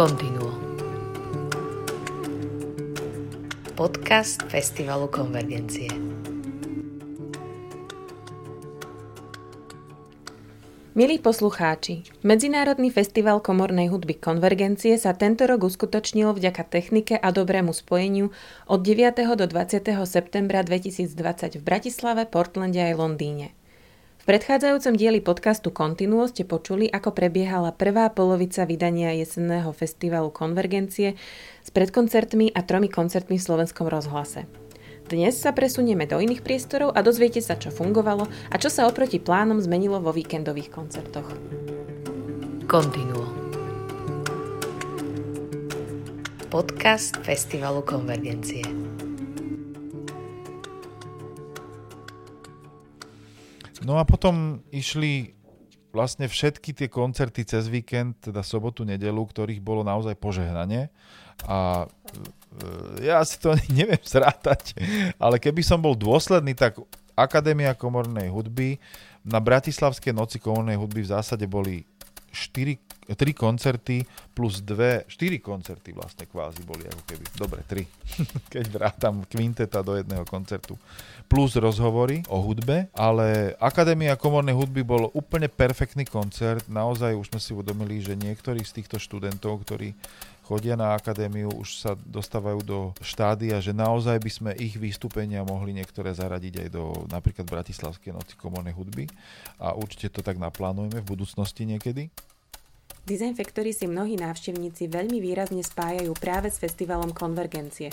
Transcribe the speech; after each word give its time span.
Continuo. 0.00 0.48
Podcast 3.76 4.40
Festivalu 4.48 5.12
Konvergencie. 5.12 5.92
Milí 10.96 11.20
poslucháči, 11.20 12.08
Medzinárodný 12.24 12.88
festival 12.88 13.44
komornej 13.44 13.92
hudby 13.92 14.16
Konvergencie 14.16 14.96
sa 14.96 15.12
tento 15.12 15.44
rok 15.44 15.68
uskutočnil 15.68 16.32
vďaka 16.32 16.64
technike 16.64 17.20
a 17.20 17.28
dobrému 17.28 17.76
spojeniu 17.76 18.32
od 18.72 18.80
9. 18.80 19.36
do 19.36 19.44
20. 19.44 19.84
septembra 20.08 20.64
2020 20.64 21.60
v 21.60 21.62
Bratislave, 21.62 22.24
Portlande 22.24 22.80
aj 22.80 22.96
Londýne. 22.96 23.59
V 24.20 24.28
predchádzajúcom 24.28 25.00
dieli 25.00 25.24
podcastu 25.24 25.72
Continuo 25.72 26.28
ste 26.28 26.44
počuli, 26.44 26.92
ako 26.92 27.16
prebiehala 27.16 27.72
prvá 27.72 28.12
polovica 28.12 28.68
vydania 28.68 29.16
jesenného 29.16 29.72
festivalu 29.72 30.28
Konvergencie 30.28 31.16
s 31.64 31.70
predkoncertmi 31.72 32.52
a 32.52 32.60
tromi 32.60 32.92
koncertmi 32.92 33.40
v 33.40 33.46
slovenskom 33.48 33.88
rozhlase. 33.88 34.44
Dnes 35.08 35.40
sa 35.40 35.56
presunieme 35.56 36.04
do 36.04 36.20
iných 36.20 36.44
priestorov 36.44 36.92
a 36.92 37.00
dozviete 37.00 37.40
sa, 37.40 37.56
čo 37.56 37.72
fungovalo 37.72 38.28
a 38.52 38.56
čo 38.60 38.68
sa 38.68 38.84
oproti 38.84 39.16
plánom 39.24 39.56
zmenilo 39.56 40.04
vo 40.04 40.12
víkendových 40.12 40.68
koncertoch. 40.68 41.32
Continuo. 42.68 43.24
Podcast 46.52 47.16
Festivalu 47.24 47.80
Konvergencie. 47.88 48.79
No 53.80 53.96
a 53.96 54.04
potom 54.04 54.60
išli 54.68 55.32
vlastne 55.90 56.30
všetky 56.30 56.70
tie 56.74 56.88
koncerty 56.88 57.42
cez 57.42 57.66
víkend, 57.66 58.18
teda 58.22 58.46
sobotu, 58.46 58.86
nedelu, 58.86 59.18
ktorých 59.18 59.58
bolo 59.58 59.82
naozaj 59.82 60.14
požehnanie. 60.18 60.88
A 61.48 61.88
e, 63.02 63.06
ja 63.10 63.24
si 63.26 63.40
to 63.42 63.56
neviem 63.78 64.00
zrátať, 64.00 64.76
ale 65.18 65.42
keby 65.42 65.64
som 65.64 65.82
bol 65.82 65.98
dôsledný, 65.98 66.54
tak 66.54 66.78
Akadémia 67.18 67.76
komornej 67.76 68.32
hudby 68.32 68.80
na 69.20 69.42
Bratislavskej 69.42 70.16
noci 70.16 70.40
komornej 70.40 70.80
hudby 70.80 71.04
v 71.04 71.12
zásade 71.12 71.44
boli 71.44 71.84
4 72.32 72.89
tri 73.14 73.32
koncerty 73.34 74.02
plus 74.34 74.62
dve, 74.62 75.06
štyri 75.10 75.42
koncerty 75.42 75.94
vlastne 75.94 76.26
kvázi 76.26 76.62
boli 76.62 76.86
ako 76.86 77.02
keby. 77.06 77.24
Dobre, 77.34 77.60
tri. 77.66 77.82
Keď 78.54 78.64
vrátam 78.70 79.22
kvinteta 79.26 79.82
do 79.82 79.98
jedného 79.98 80.22
koncertu. 80.26 80.78
Plus 81.30 81.54
rozhovory 81.54 82.26
o 82.26 82.42
hudbe, 82.42 82.90
ale 82.94 83.54
Akadémia 83.62 84.18
komornej 84.18 84.54
hudby 84.54 84.82
bol 84.82 85.14
úplne 85.14 85.46
perfektný 85.46 86.02
koncert. 86.06 86.66
Naozaj 86.66 87.14
už 87.14 87.26
sme 87.30 87.40
si 87.40 87.50
uvedomili, 87.54 88.02
že 88.02 88.18
niektorí 88.18 88.62
z 88.66 88.82
týchto 88.82 88.98
študentov, 88.98 89.62
ktorí 89.62 89.94
chodia 90.50 90.74
na 90.74 90.98
akadémiu, 90.98 91.62
už 91.62 91.78
sa 91.78 91.94
dostávajú 91.94 92.58
do 92.66 92.78
štádia, 92.98 93.62
že 93.62 93.70
naozaj 93.70 94.18
by 94.18 94.30
sme 94.34 94.50
ich 94.58 94.74
vystúpenia 94.74 95.46
mohli 95.46 95.70
niektoré 95.70 96.10
zaradiť 96.10 96.66
aj 96.66 96.68
do 96.74 97.06
napríklad 97.06 97.46
Bratislavskej 97.46 98.10
noci 98.10 98.34
komornej 98.34 98.74
hudby 98.74 99.06
a 99.62 99.78
určite 99.78 100.10
to 100.10 100.26
tak 100.26 100.42
naplánujeme 100.42 100.98
v 100.98 101.06
budúcnosti 101.06 101.62
niekedy. 101.62 102.10
Design 103.10 103.34
Factory 103.34 103.74
si 103.74 103.90
mnohí 103.90 104.14
návštevníci 104.14 104.86
veľmi 104.86 105.18
výrazne 105.18 105.66
spájajú 105.66 106.14
práve 106.14 106.46
s 106.46 106.62
festivalom 106.62 107.10
Konvergencie. 107.10 107.90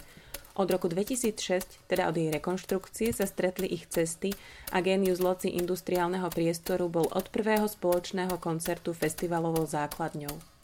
Od 0.54 0.70
roku 0.70 0.86
2006, 0.86 1.90
teda 1.90 2.06
od 2.06 2.22
jej 2.22 2.30
rekonštrukcie, 2.30 3.10
sa 3.18 3.26
stretli 3.26 3.66
ich 3.66 3.90
cesty 3.90 4.38
a 4.70 4.78
Genius 4.86 5.18
Loci 5.18 5.58
industriálneho 5.58 6.30
priestoru 6.30 6.86
bol 6.86 7.10
od 7.10 7.34
prvého 7.34 7.66
spoločného 7.66 8.38
koncertu 8.38 8.94
festivalovou 8.94 9.66
základňou. 9.66 10.57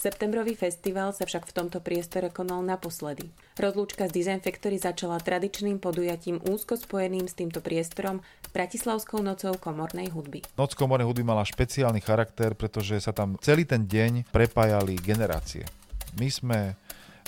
Septembrový 0.00 0.56
festival 0.56 1.12
sa 1.12 1.28
však 1.28 1.44
v 1.44 1.52
tomto 1.52 1.84
priestore 1.84 2.32
konal 2.32 2.64
naposledy. 2.64 3.28
Rozlúčka 3.60 4.08
z 4.08 4.16
Design 4.16 4.40
Factory 4.40 4.80
začala 4.80 5.20
tradičným 5.20 5.76
podujatím 5.76 6.40
úzko 6.40 6.80
spojeným 6.80 7.28
s 7.28 7.36
týmto 7.36 7.60
priestorom 7.60 8.24
Bratislavskou 8.48 9.20
nocou 9.20 9.52
komornej 9.60 10.08
hudby. 10.08 10.40
Noc 10.56 10.72
komornej 10.72 11.04
hudby 11.04 11.20
mala 11.20 11.44
špeciálny 11.44 12.00
charakter, 12.00 12.56
pretože 12.56 12.96
sa 12.96 13.12
tam 13.12 13.36
celý 13.44 13.68
ten 13.68 13.84
deň 13.84 14.32
prepájali 14.32 14.96
generácie. 15.04 15.68
My 16.16 16.32
sme 16.32 16.58
e, 16.72 16.74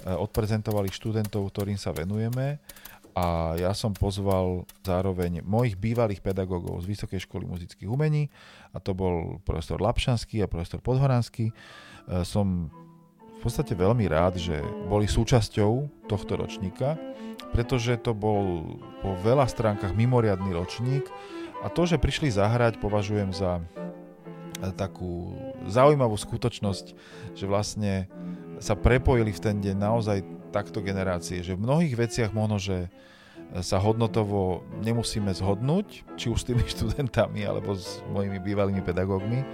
odprezentovali 0.08 0.88
študentov, 0.88 1.52
ktorým 1.52 1.76
sa 1.76 1.92
venujeme 1.92 2.56
a 3.12 3.52
ja 3.60 3.76
som 3.76 3.92
pozval 3.92 4.64
zároveň 4.80 5.44
mojich 5.44 5.76
bývalých 5.76 6.24
pedagógov 6.24 6.80
z 6.80 6.96
Vysokej 6.96 7.28
školy 7.28 7.44
muzických 7.44 7.92
umení 7.92 8.32
a 8.72 8.80
to 8.80 8.96
bol 8.96 9.44
profesor 9.44 9.76
Lapšanský 9.76 10.40
a 10.40 10.48
profesor 10.48 10.80
Podhoranský 10.80 11.52
som 12.22 12.70
v 13.42 13.50
podstate 13.50 13.74
veľmi 13.74 14.06
rád, 14.06 14.38
že 14.38 14.62
boli 14.86 15.10
súčasťou 15.10 16.06
tohto 16.06 16.38
ročníka, 16.38 16.94
pretože 17.50 17.98
to 17.98 18.14
bol 18.14 18.78
po 19.02 19.18
veľa 19.20 19.50
stránkach 19.50 19.92
mimoriadný 19.98 20.54
ročník 20.54 21.10
a 21.62 21.70
to, 21.70 21.86
že 21.86 21.98
prišli 21.98 22.30
zahrať, 22.30 22.78
považujem 22.78 23.30
za 23.30 23.58
e, 23.58 23.62
takú 24.74 25.34
zaujímavú 25.66 26.18
skutočnosť, 26.18 26.86
že 27.34 27.44
vlastne 27.46 28.06
sa 28.58 28.78
prepojili 28.78 29.30
v 29.30 29.42
ten 29.42 29.56
deň 29.58 29.76
naozaj 29.78 30.18
takto 30.54 30.78
generácie, 30.78 31.42
že 31.42 31.58
v 31.58 31.64
mnohých 31.66 31.94
veciach 31.94 32.30
možno, 32.30 32.62
že 32.62 32.90
sa 33.60 33.76
hodnotovo 33.76 34.64
nemusíme 34.80 35.28
zhodnúť, 35.28 36.08
či 36.16 36.32
už 36.32 36.40
s 36.40 36.48
tými 36.48 36.64
študentami 36.72 37.44
alebo 37.44 37.76
s 37.76 38.00
mojimi 38.08 38.40
bývalými 38.40 38.80
pedagógmi, 38.80 39.44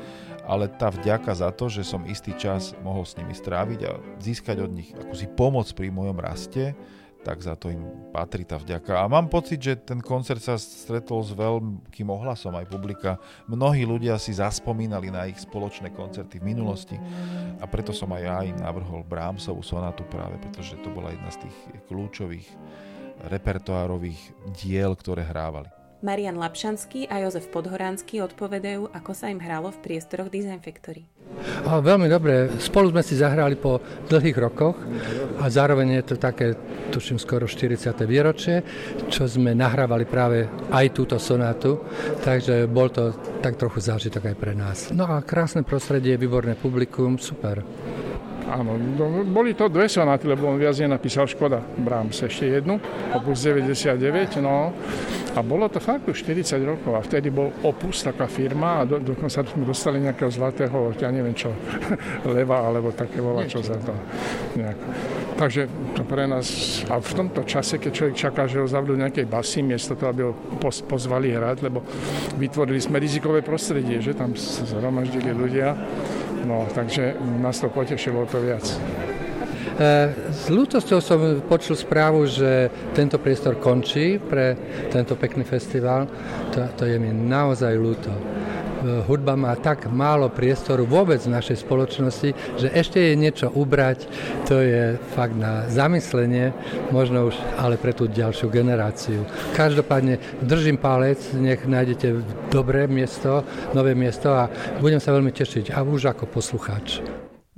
ale 0.47 0.70
tá 0.70 0.88
vďaka 0.88 1.34
za 1.34 1.50
to, 1.50 1.66
že 1.66 1.82
som 1.82 2.06
istý 2.06 2.31
čas 2.38 2.78
mohol 2.87 3.03
s 3.03 3.19
nimi 3.19 3.34
stráviť 3.34 3.81
a 3.91 3.98
získať 4.22 4.62
od 4.62 4.70
nich 4.70 4.94
akúsi 4.94 5.26
pomoc 5.26 5.66
pri 5.75 5.91
mojom 5.91 6.16
raste, 6.22 6.78
tak 7.26 7.42
za 7.42 7.58
to 7.58 7.75
im 7.75 7.82
patrí 8.14 8.47
tá 8.47 8.56
vďaka. 8.56 9.03
A 9.03 9.10
mám 9.10 9.26
pocit, 9.26 9.58
že 9.58 9.75
ten 9.75 9.98
koncert 9.98 10.38
sa 10.38 10.54
stretol 10.54 11.20
s 11.26 11.34
veľkým 11.34 12.08
ohlasom 12.08 12.54
aj 12.54 12.70
publika. 12.70 13.19
Mnohí 13.50 13.82
ľudia 13.82 14.16
si 14.16 14.32
zaspomínali 14.32 15.10
na 15.10 15.26
ich 15.26 15.42
spoločné 15.42 15.91
koncerty 15.92 16.38
v 16.38 16.48
minulosti 16.54 16.97
a 17.58 17.66
preto 17.66 17.91
som 17.91 18.14
aj 18.14 18.22
ja 18.22 18.38
im 18.47 18.56
navrhol 18.56 19.03
Brahmsovú 19.03 19.60
sonátu 19.60 20.06
práve, 20.06 20.38
pretože 20.41 20.78
to 20.81 20.88
bola 20.88 21.10
jedna 21.10 21.28
z 21.34 21.44
tých 21.44 21.56
kľúčových 21.91 22.48
repertoárových 23.27 24.34
diel, 24.55 24.95
ktoré 24.95 25.27
hrávali. 25.27 25.69
Marian 25.99 26.39
Lapšanský 26.39 27.11
a 27.11 27.27
Jozef 27.27 27.51
Podhoránsky 27.51 28.23
odpovedajú, 28.23 28.95
ako 28.95 29.11
sa 29.19 29.34
im 29.34 29.43
hralo 29.43 29.75
v 29.75 29.83
priestoroch 29.83 30.31
Design 30.31 30.62
Factory. 30.62 31.11
A 31.67 31.83
veľmi 31.83 32.06
dobre. 32.06 32.55
Spolu 32.62 32.95
sme 32.95 33.03
si 33.03 33.19
zahrali 33.19 33.59
po 33.59 33.83
dlhých 34.06 34.39
rokoch 34.39 34.79
a 35.43 35.51
zároveň 35.51 35.99
je 35.99 36.05
to 36.06 36.17
také, 36.23 36.55
tuším, 36.95 37.19
skoro 37.19 37.51
40. 37.51 37.99
výročie, 38.06 38.62
čo 39.11 39.27
sme 39.27 39.59
nahrávali 39.59 40.06
práve 40.06 40.47
aj 40.71 40.87
túto 40.95 41.19
sonátu, 41.19 41.83
takže 42.23 42.71
bol 42.71 42.95
to 42.95 43.11
tak 43.43 43.59
trochu 43.59 43.83
zážitok 43.83 44.31
aj 44.31 44.37
pre 44.39 44.55
nás. 44.55 44.79
No 44.95 45.03
a 45.03 45.19
krásne 45.27 45.67
prostredie, 45.67 46.15
výborné 46.15 46.55
publikum, 46.55 47.19
super. 47.19 47.59
Áno, 48.48 48.81
no, 48.81 49.28
boli 49.28 49.53
to 49.53 49.69
dve 49.69 49.92
sonáty, 49.92 50.25
lebo 50.25 50.48
on 50.48 50.56
viac 50.56 50.72
nenapísal 50.81 51.28
Škoda 51.28 51.60
Brahms, 51.60 52.25
ešte 52.25 52.48
jednu, 52.48 52.81
opus 53.12 53.44
99, 53.44 54.41
no. 54.41 54.72
A 55.36 55.44
bolo 55.44 55.69
to 55.69 55.78
fakt 55.78 56.09
už 56.09 56.25
40 56.25 56.56
rokov 56.64 56.97
a 56.97 57.04
vtedy 57.04 57.28
bol 57.28 57.53
Opus, 57.62 58.03
taká 58.03 58.26
firma 58.26 58.82
a 58.82 58.88
do, 58.88 58.97
dokonca 58.98 59.44
sme 59.44 59.69
dostali 59.69 60.00
nejakého 60.00 60.32
zlatého, 60.32 60.97
ja 60.97 61.12
neviem 61.12 61.37
čo, 61.37 61.53
leva 62.34 62.64
alebo 62.64 62.91
také 62.97 63.20
volá, 63.20 63.44
čo 63.44 63.60
za 63.60 63.76
to. 63.76 63.92
Nejak. 64.56 64.78
Takže 65.38 65.62
to 65.94 66.03
pre 66.03 66.25
nás, 66.26 66.82
a 66.88 66.98
v 66.98 67.12
tomto 67.14 67.44
čase, 67.44 67.78
keď 67.78 67.92
človek 67.94 68.16
čaká, 68.16 68.42
že 68.50 68.58
ho 68.58 68.66
zavdú 68.66 68.97
nejakej 68.98 69.28
basy, 69.28 69.62
miesto 69.62 69.94
toho, 69.94 70.11
aby 70.11 70.23
ho 70.26 70.32
pozvali 70.88 71.31
hrať, 71.31 71.62
lebo 71.62 71.84
vytvorili 72.40 72.81
sme 72.81 72.99
rizikové 72.99 73.44
prostredie, 73.44 74.02
že 74.02 74.19
tam 74.19 74.34
zhromaždili 74.34 75.31
ľudia, 75.31 75.76
No, 76.46 76.67
takže 76.75 77.17
nás 77.43 77.58
to 77.61 77.69
potešilo 77.70 78.26
to 78.26 78.38
viac. 78.43 78.64
E, 78.67 80.11
s 80.35 80.50
ľútosťou 80.50 80.99
som 80.99 81.19
počul 81.46 81.79
správu, 81.79 82.26
že 82.26 82.67
tento 82.99 83.19
priestor 83.23 83.62
končí 83.62 84.19
pre 84.19 84.58
tento 84.90 85.14
pekný 85.14 85.46
festival. 85.46 86.11
To, 86.55 86.67
to 86.75 86.82
je 86.82 86.99
mi 86.99 87.14
naozaj 87.14 87.79
ľúto 87.79 88.11
hudba 89.06 89.34
má 89.34 89.54
tak 89.58 89.90
málo 89.90 90.30
priestoru 90.30 90.86
vôbec 90.86 91.19
v 91.22 91.34
našej 91.34 91.66
spoločnosti, 91.66 92.30
že 92.58 92.69
ešte 92.70 92.98
je 93.00 93.14
niečo 93.19 93.50
ubrať, 93.50 94.06
to 94.46 94.62
je 94.62 94.96
fakt 95.14 95.34
na 95.34 95.66
zamyslenie, 95.66 96.54
možno 96.94 97.32
už 97.32 97.36
ale 97.58 97.75
pre 97.80 97.90
tú 97.90 98.06
ďalšiu 98.06 98.48
generáciu. 98.50 99.26
Každopádne 99.54 100.22
držím 100.42 100.78
palec, 100.78 101.19
nech 101.34 101.64
nájdete 101.66 102.22
dobré 102.52 102.86
miesto, 102.86 103.42
nové 103.75 103.98
miesto 103.98 104.30
a 104.30 104.46
budem 104.78 105.02
sa 105.02 105.14
veľmi 105.14 105.34
tešiť 105.34 105.75
a 105.75 105.82
už 105.82 106.14
ako 106.14 106.30
poslucháč. 106.30 107.02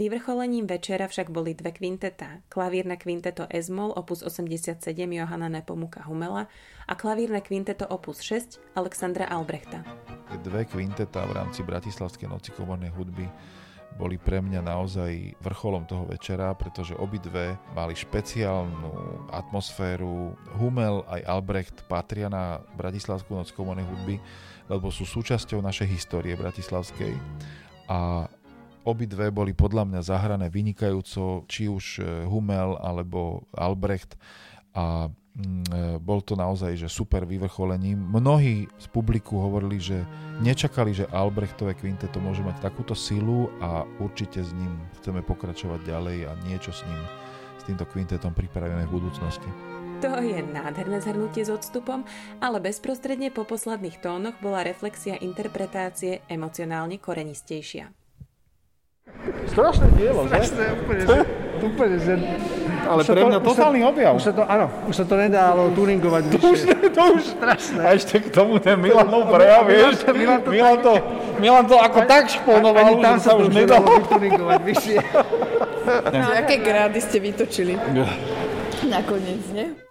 Vyvrcholením 0.00 0.64
večera 0.64 1.12
však 1.12 1.28
boli 1.28 1.52
dve 1.52 1.76
kvinteta. 1.76 2.40
Klavírne 2.48 2.96
kvinteto 2.96 3.44
Esmol 3.52 3.92
opus 3.92 4.24
87 4.24 4.80
Johana 4.96 5.52
Nepomuka 5.52 6.00
Humela 6.08 6.48
a 6.88 6.96
klavírne 6.96 7.44
kvinteto 7.44 7.84
opus 7.84 8.24
6 8.24 8.80
Alexandra 8.80 9.28
Albrechta. 9.28 9.84
Dve 10.40 10.64
kvinteta 10.64 11.28
v 11.28 11.36
rámci 11.36 11.60
Bratislavskej 11.60 12.32
noci 12.32 12.48
komornej 12.56 12.88
hudby 12.96 13.28
boli 14.00 14.16
pre 14.16 14.40
mňa 14.40 14.64
naozaj 14.64 15.36
vrcholom 15.44 15.84
toho 15.84 16.08
večera, 16.08 16.56
pretože 16.56 16.96
obidve 16.96 17.60
mali 17.76 17.92
špeciálnu 17.92 19.28
atmosféru. 19.28 20.32
Humel 20.56 21.04
aj 21.12 21.28
Albrecht 21.28 21.84
patria 21.92 22.32
na 22.32 22.64
Bratislavskú 22.72 23.36
noc 23.36 23.52
komonej 23.52 23.84
hudby, 23.84 24.16
lebo 24.64 24.88
sú 24.88 25.04
súčasťou 25.04 25.60
našej 25.60 25.92
histórie 25.92 26.32
bratislavskej 26.40 27.12
a 27.90 28.30
obidve 28.84 29.32
boli 29.32 29.52
podľa 29.52 29.84
mňa 29.88 30.00
zahrané 30.02 30.46
vynikajúco, 30.48 31.44
či 31.46 31.66
už 31.66 31.84
e, 32.00 32.28
Humel 32.28 32.76
alebo 32.80 33.48
Albrecht 33.56 34.16
a 34.76 35.10
Mm, 35.30 35.62
e, 35.70 36.02
bol 36.02 36.26
to 36.26 36.34
naozaj 36.34 36.74
že 36.74 36.90
super 36.90 37.22
vyvrcholením. 37.22 37.96
Mnohí 37.96 38.66
z 38.66 38.86
publiku 38.90 39.38
hovorili, 39.38 39.78
že 39.78 40.02
nečakali, 40.42 40.90
že 40.90 41.06
Albrechtové 41.06 41.78
kvinteto 41.78 42.18
môže 42.18 42.42
mať 42.42 42.58
takúto 42.58 42.98
silu 42.98 43.46
a 43.62 43.86
určite 44.02 44.42
s 44.42 44.50
ním 44.50 44.74
chceme 44.98 45.22
pokračovať 45.22 45.86
ďalej 45.86 46.18
a 46.26 46.34
niečo 46.50 46.74
s 46.74 46.82
ním, 46.82 47.00
s 47.56 47.62
týmto 47.62 47.86
kvintetom 47.86 48.34
pripravíme 48.34 48.90
v 48.90 48.94
budúcnosti. 49.00 49.46
To 50.00 50.16
je 50.18 50.40
nádherné 50.40 50.98
zhrnutie 50.98 51.44
s 51.44 51.52
odstupom, 51.52 52.08
ale 52.40 52.56
bezprostredne 52.58 53.28
po 53.30 53.44
posledných 53.44 54.00
tónoch 54.00 54.34
bola 54.40 54.64
reflexia 54.64 55.14
interpretácie 55.20 56.24
emocionálne 56.26 56.96
korenistejšia. 56.96 57.99
Strašné 59.50 59.86
dielo, 59.98 60.30
že? 60.30 60.38
Strašné, 60.38 60.64
úplne, 60.78 61.02
že, 61.02 61.18
úplne, 61.60 61.96
že 61.98 62.14
ale 62.86 63.00
pre 63.02 63.22
mňa 63.26 63.38
totálny 63.42 63.80
objav. 63.82 64.12
Už 64.14 64.24
sa 64.30 64.32
to, 64.32 64.42
áno, 64.46 64.66
už 64.86 64.94
sa 64.94 65.04
to 65.04 65.14
nedalo 65.18 65.62
tuningovať 65.74 66.22
to 66.32 66.38
už, 66.38 66.60
to 66.70 67.02
už 67.18 67.22
strašné. 67.36 67.80
A 67.82 67.88
ešte 67.98 68.22
k 68.22 68.28
tomu 68.30 68.62
ten 68.62 68.78
Milanov 68.78 69.26
prejav, 69.28 69.66
vieš, 69.66 70.06
Milan 70.16 70.40
to, 70.46 70.48
Milan 70.54 70.78
to, 70.80 70.94
Milan 71.42 71.64
to 71.66 71.76
ako 71.76 71.98
tak 72.06 72.30
šponoval, 72.30 73.02
že 73.02 73.20
sa 73.26 73.32
už 73.34 73.50
nedalo 73.50 73.86
tuningovať 74.06 74.60
vyššie. 74.62 74.98
No, 76.14 76.26
aké 76.30 76.62
grády 76.62 76.98
ste 77.02 77.18
vytočili? 77.18 77.74
Nakoniec, 78.86 79.44
nie? 79.50 79.89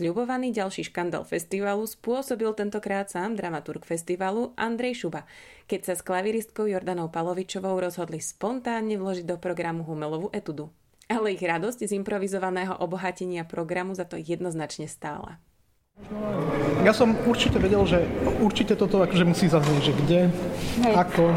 Sľubovaný 0.00 0.56
ďalší 0.56 0.88
škandál 0.88 1.28
festivalu 1.28 1.84
spôsobil 1.84 2.48
tentokrát 2.56 3.12
sám 3.12 3.36
dramaturg 3.36 3.84
festivalu 3.84 4.56
Andrej 4.56 5.04
Šuba, 5.04 5.28
keď 5.68 5.92
sa 5.92 5.94
s 6.00 6.00
klaviristkou 6.00 6.64
Jordanou 6.64 7.12
Palovičovou 7.12 7.76
rozhodli 7.76 8.16
spontánne 8.16 8.96
vložiť 8.96 9.28
do 9.28 9.36
programu 9.36 9.84
Humelovú 9.84 10.32
etudu. 10.32 10.72
Ale 11.04 11.36
ich 11.36 11.44
radosť 11.44 11.84
z 11.84 12.00
improvizovaného 12.00 12.80
obohatenia 12.80 13.44
programu 13.44 13.92
za 13.92 14.08
to 14.08 14.16
jednoznačne 14.16 14.88
stála. 14.88 15.36
Ja 16.80 16.96
som 16.96 17.12
určite 17.28 17.60
vedel, 17.60 17.84
že 17.84 18.08
určite 18.40 18.72
toto 18.72 19.04
akože 19.04 19.28
musí 19.28 19.52
zaznieť, 19.52 19.82
že 19.84 19.92
kde, 20.00 20.20
Hej. 20.80 20.94
ako, 20.96 21.28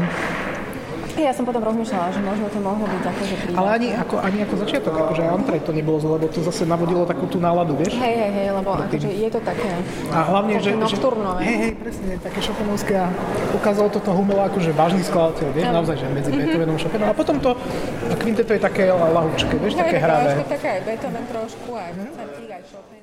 ja 1.22 1.32
som 1.36 1.44
potom 1.46 1.62
rozmýšľala, 1.62 2.10
že 2.10 2.20
možno 2.24 2.46
to 2.50 2.58
mohlo 2.58 2.86
byť 2.90 3.00
také, 3.06 3.22
že 3.28 3.34
príjemné. 3.38 3.58
Ale 3.60 3.68
ani 3.78 3.88
ako, 3.94 4.14
ani 4.18 4.38
ako 4.42 4.54
začiatok, 4.66 4.92
akože 4.98 5.22
Antrej 5.22 5.60
to 5.62 5.70
nebolo 5.70 5.98
zle, 6.02 6.10
lebo 6.18 6.26
to 6.26 6.40
zase 6.42 6.62
navodilo 6.66 7.06
takú 7.06 7.30
tú 7.30 7.38
náladu, 7.38 7.78
vieš? 7.78 7.94
Hej, 7.94 8.14
hej, 8.18 8.30
hej, 8.34 8.48
lebo 8.50 8.70
akože 8.74 9.08
je 9.14 9.28
to 9.30 9.40
také, 9.44 9.70
a 10.10 10.18
hlavne, 10.26 10.54
také 10.58 10.64
že, 10.64 10.70
nocturnové. 10.74 11.40
Hej, 11.46 11.56
hej, 11.60 11.72
presne, 11.78 12.12
také 12.18 12.38
šopenovské 12.42 12.94
a 12.98 13.06
ukázalo 13.54 13.88
toto 13.94 14.10
Humela 14.10 14.50
akože 14.50 14.70
vážny 14.74 15.02
skladateľ, 15.06 15.48
vieš, 15.54 15.66
ja. 15.68 15.72
naozaj, 15.74 15.96
že 16.00 16.06
medzi 16.10 16.30
mm-hmm. 16.30 16.40
Beethovenom 16.42 16.74
a 16.74 16.80
Chopinom. 16.82 17.06
A 17.06 17.14
potom 17.14 17.36
to 17.38 17.50
kvinteto 18.18 18.50
je 18.56 18.60
také 18.60 18.90
lahučké, 18.90 19.54
vieš, 19.62 19.74
také 19.78 19.96
hravé. 20.02 20.42
Také 20.48 20.68
aj 20.78 20.80
Beethoven 20.82 21.24
trošku, 21.30 21.70
aj 21.78 21.90
mm-hmm. 21.94 22.52
aj 22.54 22.62
Chopin. 22.70 22.93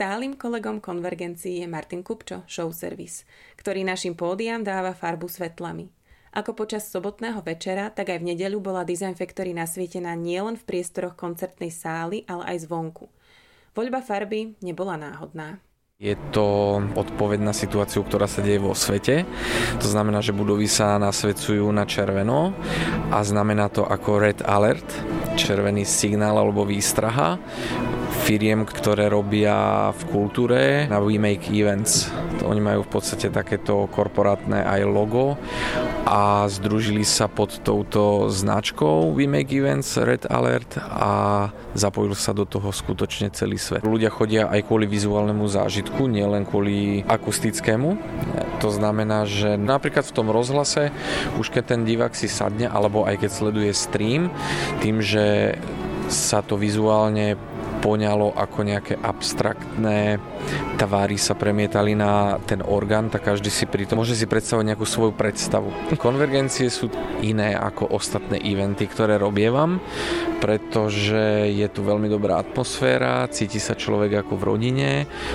Stálym 0.00 0.32
kolegom 0.32 0.80
konvergencií 0.80 1.60
je 1.60 1.68
Martin 1.68 2.00
Kupčo, 2.00 2.40
show 2.48 2.72
service, 2.72 3.28
ktorý 3.60 3.84
našim 3.84 4.16
pódiam 4.16 4.64
dáva 4.64 4.96
farbu 4.96 5.28
svetlami. 5.28 5.92
Ako 6.32 6.56
počas 6.56 6.88
sobotného 6.88 7.44
večera, 7.44 7.92
tak 7.92 8.08
aj 8.08 8.24
v 8.24 8.32
nedeľu 8.32 8.64
bola 8.64 8.88
Design 8.88 9.12
Factory 9.12 9.52
nasvietená 9.52 10.16
nielen 10.16 10.56
v 10.56 10.64
priestoroch 10.64 11.20
koncertnej 11.20 11.68
sály, 11.68 12.24
ale 12.24 12.48
aj 12.48 12.64
zvonku. 12.64 13.12
Voľba 13.76 14.00
farby 14.00 14.56
nebola 14.64 14.96
náhodná. 14.96 15.60
Je 16.00 16.16
to 16.32 16.80
odpoveď 16.96 17.44
na 17.44 17.52
situáciu, 17.52 18.00
ktorá 18.00 18.24
sa 18.24 18.40
deje 18.40 18.56
vo 18.56 18.72
svete. 18.72 19.28
To 19.84 19.84
znamená, 19.84 20.24
že 20.24 20.32
budovy 20.32 20.64
sa 20.64 20.96
nasvedcujú 20.96 21.68
na 21.76 21.84
červeno 21.84 22.56
a 23.12 23.20
znamená 23.20 23.68
to 23.68 23.84
ako 23.84 24.16
red 24.16 24.40
alert, 24.48 24.88
červený 25.36 25.84
signál 25.84 26.40
alebo 26.40 26.64
výstraha 26.64 27.36
firiem, 28.30 28.62
ktoré 28.62 29.10
robia 29.10 29.90
v 29.90 30.02
kultúre 30.06 30.86
na 30.86 31.02
We 31.02 31.18
Events. 31.50 32.06
Oni 32.46 32.62
majú 32.62 32.86
v 32.86 32.90
podstate 32.94 33.26
takéto 33.26 33.90
korporátne 33.90 34.62
aj 34.62 34.86
logo 34.86 35.34
a 36.06 36.46
združili 36.46 37.02
sa 37.02 37.26
pod 37.26 37.58
touto 37.66 38.30
značkou 38.30 39.10
We 39.18 39.26
Events 39.26 39.98
Red 39.98 40.30
Alert 40.30 40.78
a 40.78 41.50
zapojil 41.74 42.14
sa 42.14 42.30
do 42.30 42.46
toho 42.46 42.70
skutočne 42.70 43.34
celý 43.34 43.58
svet. 43.58 43.82
Ľudia 43.82 44.14
chodia 44.14 44.46
aj 44.46 44.62
kvôli 44.70 44.86
vizuálnemu 44.86 45.50
zážitku, 45.50 46.06
nielen 46.06 46.46
kvôli 46.46 47.02
akustickému. 47.10 47.98
To 48.62 48.70
znamená, 48.70 49.26
že 49.26 49.58
napríklad 49.58 50.06
v 50.06 50.14
tom 50.14 50.30
rozhlase, 50.30 50.94
už 51.34 51.50
keď 51.50 51.74
ten 51.74 51.82
divák 51.82 52.14
si 52.14 52.30
sadne, 52.30 52.70
alebo 52.70 53.02
aj 53.02 53.26
keď 53.26 53.30
sleduje 53.34 53.74
stream, 53.74 54.30
tým, 54.78 55.02
že 55.02 55.58
sa 56.10 56.42
to 56.42 56.58
vizuálne 56.58 57.38
poňalo 57.80 58.36
ako 58.36 58.58
nejaké 58.64 58.94
abstraktné 59.00 60.20
tvary 60.80 61.20
sa 61.20 61.36
premietali 61.36 61.92
na 61.92 62.40
ten 62.44 62.64
orgán, 62.64 63.12
tak 63.12 63.28
každý 63.28 63.52
si 63.52 63.68
pri 63.68 63.84
tom 63.84 64.00
môže 64.00 64.16
si 64.16 64.24
predstavovať 64.24 64.64
nejakú 64.72 64.86
svoju 64.88 65.12
predstavu. 65.12 65.68
Konvergencie 66.00 66.72
sú 66.72 66.88
iné 67.20 67.52
ako 67.52 67.92
ostatné 67.92 68.40
eventy, 68.40 68.88
ktoré 68.88 69.20
robievam, 69.20 69.76
pretože 70.40 71.52
je 71.52 71.68
tu 71.68 71.84
veľmi 71.84 72.08
dobrá 72.08 72.40
atmosféra, 72.40 73.28
cíti 73.28 73.60
sa 73.60 73.76
človek 73.76 74.24
ako 74.24 74.40
v 74.40 74.46
rodine, 74.46 74.90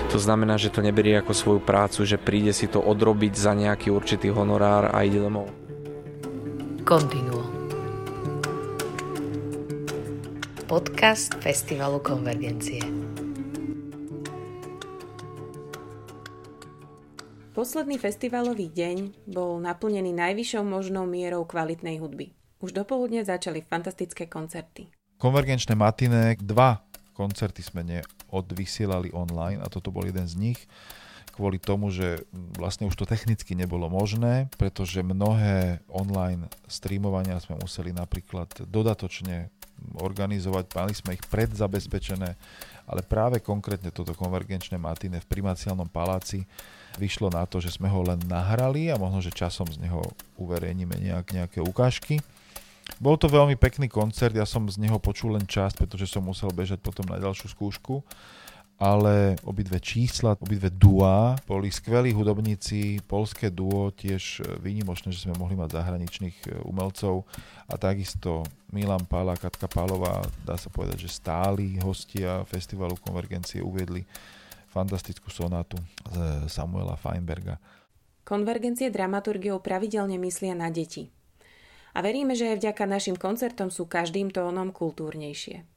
to 0.09 0.17
znamená, 0.17 0.57
že 0.57 0.73
to 0.73 0.81
neberie 0.81 1.21
ako 1.21 1.37
svoju 1.37 1.61
prácu, 1.61 2.01
že 2.09 2.17
príde 2.17 2.53
si 2.53 2.65
to 2.65 2.81
odrobiť 2.81 3.33
za 3.37 3.53
nejaký 3.53 3.93
určitý 3.93 4.33
honorár 4.33 4.89
a 4.89 5.05
ide 5.05 5.21
domov. 5.21 5.53
Continuo 6.81 7.44
podcast 10.75 11.31
Festivalu 11.39 12.03
Konvergencie. 12.03 12.83
Posledný 17.55 17.95
festivalový 17.95 18.67
deň 18.75 19.23
bol 19.23 19.63
naplnený 19.63 20.11
najvyššou 20.11 20.67
možnou 20.67 21.07
mierou 21.07 21.47
kvalitnej 21.47 22.03
hudby. 22.03 22.35
Už 22.59 22.75
dopoludne 22.75 23.23
začali 23.23 23.63
fantastické 23.63 24.27
koncerty. 24.27 24.91
Konvergenčné 25.15 25.79
matiné, 25.79 26.35
dva 26.43 26.83
koncerty 27.15 27.63
sme 27.63 27.87
neodvysielali 27.87 29.15
online 29.15 29.63
a 29.63 29.71
toto 29.71 29.95
bol 29.95 30.03
jeden 30.03 30.27
z 30.27 30.35
nich 30.35 30.59
kvôli 31.35 31.59
tomu, 31.59 31.91
že 31.91 32.23
vlastne 32.55 32.87
už 32.87 32.95
to 32.95 33.03
technicky 33.03 33.59
nebolo 33.59 33.91
možné, 33.91 34.47
pretože 34.55 35.03
mnohé 35.03 35.83
online 35.91 36.47
streamovania 36.67 37.39
sme 37.43 37.59
museli 37.59 37.91
napríklad 37.91 38.67
dodatočne 38.67 39.54
organizovať, 39.99 40.65
mali 40.75 40.93
sme 40.95 41.15
ich 41.15 41.23
predzabezpečené 41.27 42.35
ale 42.85 43.01
práve 43.01 43.41
konkrétne 43.41 43.89
toto 43.89 44.13
konvergenčné 44.13 44.77
matine 44.77 45.17
v 45.17 45.29
primaciálnom 45.29 45.89
paláci 45.89 46.45
vyšlo 47.01 47.33
na 47.33 47.43
to, 47.49 47.57
že 47.57 47.75
sme 47.75 47.89
ho 47.89 48.05
len 48.05 48.21
nahrali 48.29 48.93
a 48.93 48.95
možno, 48.95 49.19
že 49.19 49.33
časom 49.33 49.67
z 49.67 49.81
neho 49.81 49.99
uverejníme 50.37 50.95
nejak, 51.01 51.27
nejaké 51.33 51.59
ukážky. 51.65 52.21
Bol 53.01 53.17
to 53.17 53.25
veľmi 53.25 53.57
pekný 53.57 53.89
koncert, 53.89 54.37
ja 54.37 54.45
som 54.45 54.69
z 54.69 54.77
neho 54.77 55.01
počul 55.01 55.33
len 55.33 55.43
časť, 55.43 55.81
pretože 55.81 56.05
som 56.05 56.21
musel 56.21 56.53
bežať 56.53 56.79
potom 56.85 57.03
na 57.09 57.17
ďalšiu 57.17 57.49
skúšku 57.49 58.05
ale 58.75 59.39
obidve 59.47 59.79
čísla, 59.79 60.35
obidve 60.35 60.67
duá 60.67 61.39
boli 61.47 61.71
skvelí 61.71 62.11
hudobníci, 62.11 62.99
polské 63.07 63.47
duo 63.47 63.87
tiež 63.95 64.43
výnimočné, 64.59 65.15
že 65.15 65.23
sme 65.23 65.39
mohli 65.39 65.55
mať 65.55 65.79
zahraničných 65.79 66.37
e, 66.43 66.47
umelcov 66.67 67.23
a 67.71 67.79
takisto 67.79 68.43
Milan 68.75 69.07
Pála, 69.07 69.39
Katka 69.39 69.71
Pálová, 69.71 70.27
dá 70.43 70.59
sa 70.59 70.67
povedať, 70.67 71.07
že 71.07 71.15
stáli 71.15 71.79
hostia 71.79 72.43
festivalu 72.43 72.99
Konvergencie 72.99 73.63
uviedli 73.63 74.03
fantastickú 74.67 75.31
sonátu 75.31 75.79
z 76.11 76.51
Samuela 76.51 76.99
Feinberga. 76.99 77.55
Konvergencie 78.27 78.91
dramaturgiou 78.91 79.63
pravidelne 79.63 80.19
myslia 80.19 80.51
na 80.51 80.67
deti. 80.67 81.07
A 81.95 82.03
veríme, 82.03 82.35
že 82.35 82.51
aj 82.51 82.59
vďaka 82.59 82.83
našim 82.83 83.15
koncertom 83.15 83.71
sú 83.71 83.87
každým 83.87 84.35
tónom 84.35 84.75
kultúrnejšie. 84.75 85.74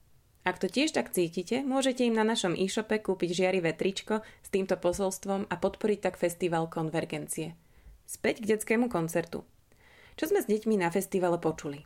Ak 0.49 0.57
to 0.57 0.65
tiež 0.65 0.97
tak 0.97 1.13
cítite, 1.13 1.61
môžete 1.61 2.09
im 2.09 2.17
na 2.17 2.25
našom 2.25 2.57
e-shope 2.57 2.97
kúpiť 3.05 3.37
žiarivé 3.37 3.77
tričko 3.77 4.25
s 4.25 4.49
týmto 4.49 4.81
posolstvom 4.81 5.45
a 5.45 5.55
podporiť 5.61 6.09
tak 6.09 6.17
festival 6.17 6.73
Konvergencie. 6.73 7.53
Späť 8.09 8.41
k 8.41 8.57
detskému 8.57 8.89
koncertu. 8.89 9.45
Čo 10.17 10.33
sme 10.33 10.41
s 10.41 10.49
deťmi 10.49 10.81
na 10.81 10.89
festivale 10.89 11.37
počuli? 11.37 11.85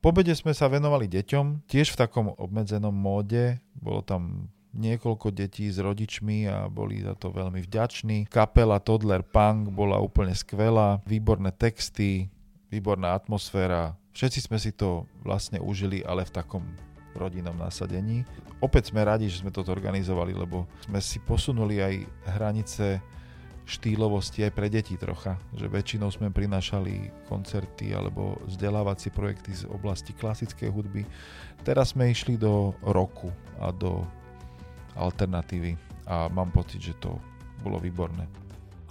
Po 0.00 0.08
obede 0.08 0.32
sme 0.32 0.56
sa 0.56 0.72
venovali 0.72 1.04
deťom, 1.04 1.68
tiež 1.68 1.92
v 1.92 2.00
takom 2.00 2.32
obmedzenom 2.32 2.96
móde. 2.96 3.60
Bolo 3.76 4.00
tam 4.00 4.48
niekoľko 4.72 5.28
detí 5.28 5.68
s 5.68 5.76
rodičmi 5.76 6.48
a 6.48 6.72
boli 6.72 7.04
za 7.04 7.12
to 7.12 7.28
veľmi 7.28 7.60
vďační. 7.60 8.24
Kapela 8.32 8.80
Toddler 8.80 9.20
Punk 9.20 9.68
bola 9.68 10.00
úplne 10.00 10.32
skvelá, 10.32 11.04
výborné 11.04 11.52
texty, 11.52 12.32
výborná 12.72 13.12
atmosféra. 13.12 14.00
Všetci 14.16 14.48
sme 14.48 14.56
si 14.56 14.72
to 14.72 15.04
vlastne 15.20 15.60
užili, 15.60 16.00
ale 16.00 16.24
v 16.24 16.32
takom 16.40 16.64
rodinnom 17.16 17.56
nasadení. 17.56 18.24
Opäť 18.62 18.94
sme 18.94 19.02
radi, 19.02 19.26
že 19.26 19.42
sme 19.42 19.50
toto 19.50 19.74
organizovali, 19.74 20.32
lebo 20.36 20.68
sme 20.86 21.02
si 21.02 21.18
posunuli 21.18 21.82
aj 21.82 21.94
hranice 22.38 23.02
štýlovosti 23.62 24.42
aj 24.42 24.52
pre 24.52 24.66
deti 24.66 24.98
trocha, 24.98 25.38
že 25.54 25.70
väčšinou 25.70 26.10
sme 26.10 26.34
prinášali 26.34 27.26
koncerty 27.30 27.94
alebo 27.94 28.36
vzdelávacie 28.50 29.14
projekty 29.14 29.54
z 29.54 29.62
oblasti 29.70 30.10
klasickej 30.12 30.68
hudby. 30.68 31.02
Teraz 31.62 31.94
sme 31.94 32.10
išli 32.10 32.34
do 32.34 32.74
roku 32.82 33.30
a 33.62 33.70
do 33.70 34.02
alternatívy 34.98 35.78
a 36.10 36.26
mám 36.28 36.50
pocit, 36.50 36.82
že 36.82 36.98
to 36.98 37.16
bolo 37.62 37.78
výborné. 37.78 38.26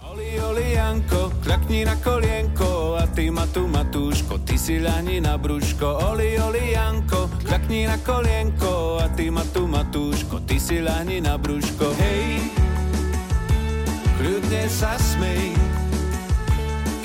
Oli, 0.02 0.34
oli, 0.34 0.74
Janko, 0.74 1.30
kľakni 1.46 1.86
na 1.86 1.94
kolienko 1.94 2.98
a 2.98 3.06
ty 3.06 3.30
Matu, 3.30 3.70
Matúško, 3.70 4.42
ty 4.42 4.58
si 4.58 4.82
ľahni 4.82 5.22
na 5.22 5.38
brúško. 5.38 6.10
Oli, 6.10 6.34
oli, 6.42 6.74
Janko, 6.74 7.30
kľakni 7.46 7.86
na 7.86 7.94
kolienko 8.02 8.98
a 8.98 9.06
ty 9.14 9.30
Matu, 9.30 9.70
Matúško, 9.70 10.42
ty 10.42 10.58
si 10.58 10.82
ľahni 10.82 11.22
na 11.22 11.38
brúško. 11.38 11.94
Hej, 12.02 12.42
kľudne 14.18 14.66
sa 14.66 14.98
smej, 14.98 15.54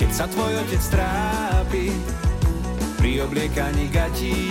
keď 0.01 0.09
sa 0.09 0.25
tvoj 0.33 0.57
otec 0.65 0.81
trápi 0.89 1.93
pri 2.97 3.11
obliekaní 3.29 3.93
gatí. 3.93 4.41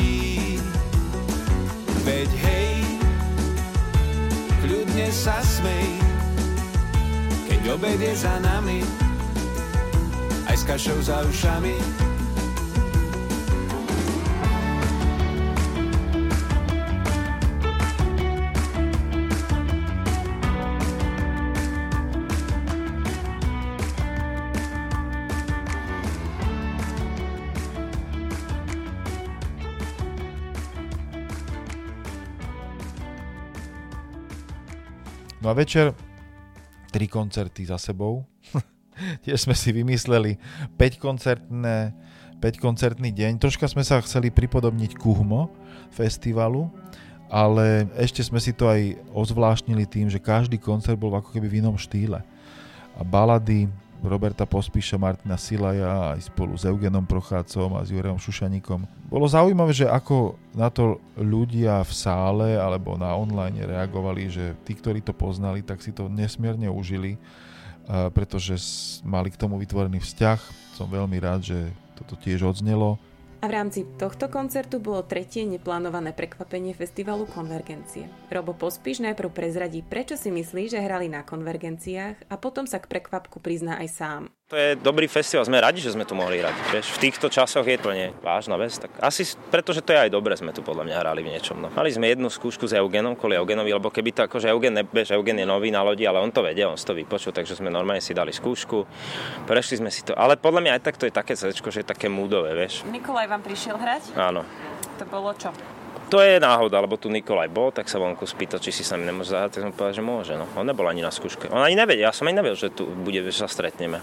Veď 2.06 2.30
hej, 2.46 2.78
kľudne 4.62 5.10
sa 5.10 5.42
smej, 5.42 6.06
obed 7.70 8.00
je 8.00 8.16
za 8.16 8.38
nami, 8.38 8.82
aj 10.48 10.56
s 10.56 10.64
kašou 10.64 11.02
za 11.02 11.22
ušami. 11.28 11.74
No 35.46 35.50
a 35.50 35.54
večer 35.54 36.05
tri 36.96 37.12
koncerty 37.12 37.68
za 37.68 37.76
sebou. 37.76 38.24
Tiež 39.28 39.44
sme 39.44 39.52
si 39.52 39.68
vymysleli 39.76 40.40
5 40.80 40.96
koncertné 40.96 41.92
5 42.40 42.60
koncertný 42.60 43.12
deň. 43.12 43.40
Troška 43.40 43.68
sme 43.68 43.84
sa 43.84 44.00
chceli 44.04 44.28
pripodobniť 44.28 44.96
Kuhmo 45.00 45.52
festivalu, 45.92 46.68
ale 47.32 47.88
ešte 47.96 48.20
sme 48.20 48.36
si 48.40 48.52
to 48.52 48.68
aj 48.68 48.96
ozvláštnili 49.12 49.88
tým, 49.88 50.12
že 50.12 50.20
každý 50.20 50.60
koncert 50.60 51.00
bol 51.00 51.16
ako 51.16 51.32
keby 51.32 51.48
v 51.48 51.58
inom 51.64 51.76
štýle. 51.80 52.20
A 52.96 53.00
balady 53.04 53.68
Roberta 54.04 54.44
Pospíša, 54.44 55.00
Martina 55.00 55.40
Silaja 55.40 56.16
aj 56.16 56.28
spolu 56.28 56.54
s 56.54 56.68
Eugenom 56.68 57.04
Prochácom 57.08 57.78
a 57.78 57.84
s 57.84 57.90
Jurejom 57.90 58.20
Šušaníkom. 58.20 58.84
Bolo 59.08 59.26
zaujímavé, 59.26 59.72
že 59.72 59.88
ako 59.88 60.36
na 60.52 60.68
to 60.68 61.00
ľudia 61.16 61.80
v 61.82 61.92
sále 61.92 62.48
alebo 62.54 62.94
na 63.00 63.16
online 63.16 63.64
reagovali, 63.64 64.28
že 64.28 64.44
tí, 64.62 64.76
ktorí 64.76 65.00
to 65.02 65.16
poznali, 65.16 65.64
tak 65.64 65.80
si 65.82 65.90
to 65.90 66.06
nesmierne 66.06 66.68
užili, 66.70 67.16
pretože 68.14 68.58
mali 69.06 69.30
k 69.30 69.40
tomu 69.40 69.58
vytvorený 69.58 70.02
vzťah. 70.02 70.40
Som 70.76 70.92
veľmi 70.92 71.16
rád, 71.22 71.46
že 71.46 71.58
toto 71.96 72.14
tiež 72.20 72.44
odznelo. 72.44 73.00
A 73.46 73.54
v 73.54 73.62
rámci 73.62 73.86
tohto 73.94 74.26
koncertu 74.26 74.82
bolo 74.82 75.06
tretie 75.06 75.46
neplánované 75.46 76.10
prekvapenie 76.10 76.74
festivalu 76.74 77.30
Konvergencie. 77.30 78.10
Robo 78.26 78.58
Pospíš 78.58 78.98
najprv 79.06 79.30
prezradí, 79.30 79.86
prečo 79.86 80.18
si 80.18 80.34
myslí, 80.34 80.66
že 80.66 80.82
hrali 80.82 81.06
na 81.06 81.22
konvergenciách 81.22 82.26
a 82.26 82.34
potom 82.42 82.66
sa 82.66 82.82
k 82.82 82.90
prekvapku 82.90 83.38
prizná 83.38 83.78
aj 83.78 83.88
sám. 83.94 84.22
To 84.46 84.54
je 84.54 84.78
dobrý 84.78 85.10
festival, 85.10 85.42
sme 85.42 85.58
radi, 85.58 85.82
že 85.82 85.90
sme 85.90 86.06
tu 86.06 86.14
mohli 86.14 86.38
hrať. 86.38 86.54
Vieš, 86.70 86.86
v 86.94 87.10
týchto 87.10 87.26
časoch 87.26 87.66
je 87.66 87.82
to 87.82 87.90
nie 87.90 88.14
vážna 88.22 88.54
vec. 88.54 88.78
Tak 88.78 88.94
asi 89.02 89.26
pretože 89.50 89.82
to 89.82 89.90
je 89.90 90.06
aj 90.06 90.10
dobre, 90.14 90.38
sme 90.38 90.54
tu 90.54 90.62
podľa 90.62 90.86
mňa 90.86 90.96
hrali 91.02 91.26
v 91.26 91.34
niečom. 91.34 91.58
No. 91.58 91.74
Mali 91.74 91.90
sme 91.90 92.14
jednu 92.14 92.30
skúšku 92.30 92.62
s 92.62 92.78
Eugenom, 92.78 93.18
kvôli 93.18 93.34
Eugenovi, 93.34 93.74
lebo 93.74 93.90
keby 93.90 94.14
to 94.14 94.22
akože 94.30 94.46
Eugen, 94.46 94.78
nebež, 94.78 95.10
Eugen 95.18 95.42
je 95.42 95.50
nový 95.50 95.74
na 95.74 95.82
lodi, 95.82 96.06
ale 96.06 96.22
on 96.22 96.30
to 96.30 96.46
vedel, 96.46 96.70
on 96.70 96.78
si 96.78 96.86
to 96.86 96.94
vypočul, 96.94 97.34
takže 97.34 97.58
sme 97.58 97.74
normálne 97.74 97.98
si 97.98 98.14
dali 98.14 98.30
skúšku, 98.30 98.86
prešli 99.50 99.82
sme 99.82 99.90
si 99.90 100.06
to. 100.06 100.14
Ale 100.14 100.38
podľa 100.38 100.62
mňa 100.62 100.72
aj 100.78 100.82
tak 100.86 100.94
to 100.94 101.10
je 101.10 101.18
také 101.18 101.34
srdečko, 101.34 101.74
že 101.74 101.82
je 101.82 101.90
také 101.90 102.06
múdové, 102.06 102.54
vieš. 102.54 102.86
Nikolaj 102.86 103.26
vám 103.26 103.42
prišiel 103.42 103.74
hrať? 103.74 104.14
Áno. 104.14 104.46
To 105.02 105.10
bolo 105.10 105.34
čo? 105.34 105.50
To 106.06 106.22
je 106.22 106.38
náhoda, 106.38 106.78
lebo 106.78 106.94
tu 106.94 107.10
Nikolaj 107.10 107.50
bol, 107.50 107.74
tak 107.74 107.90
sa 107.90 107.98
vonku 107.98 108.22
spýtal, 108.22 108.62
či 108.62 108.70
si 108.70 108.86
sa 108.86 108.94
mi 108.94 109.02
nemôže 109.02 109.34
zahrať, 109.34 109.58
tak 109.58 109.62
som 109.66 109.74
povedal, 109.74 109.98
že 109.98 110.06
môže. 110.06 110.32
No. 110.38 110.46
On 110.54 110.62
nebol 110.62 110.86
ani 110.86 111.02
na 111.02 111.10
skúške. 111.10 111.50
On 111.50 111.58
ani 111.58 111.74
nevedel, 111.74 112.06
ja 112.06 112.14
som 112.14 112.30
ani 112.30 112.38
nevedel, 112.38 112.54
že 112.54 112.70
tu 112.70 112.86
bude, 112.86 113.26
že 113.26 113.34
sa 113.34 113.50
stretneme. 113.50 113.98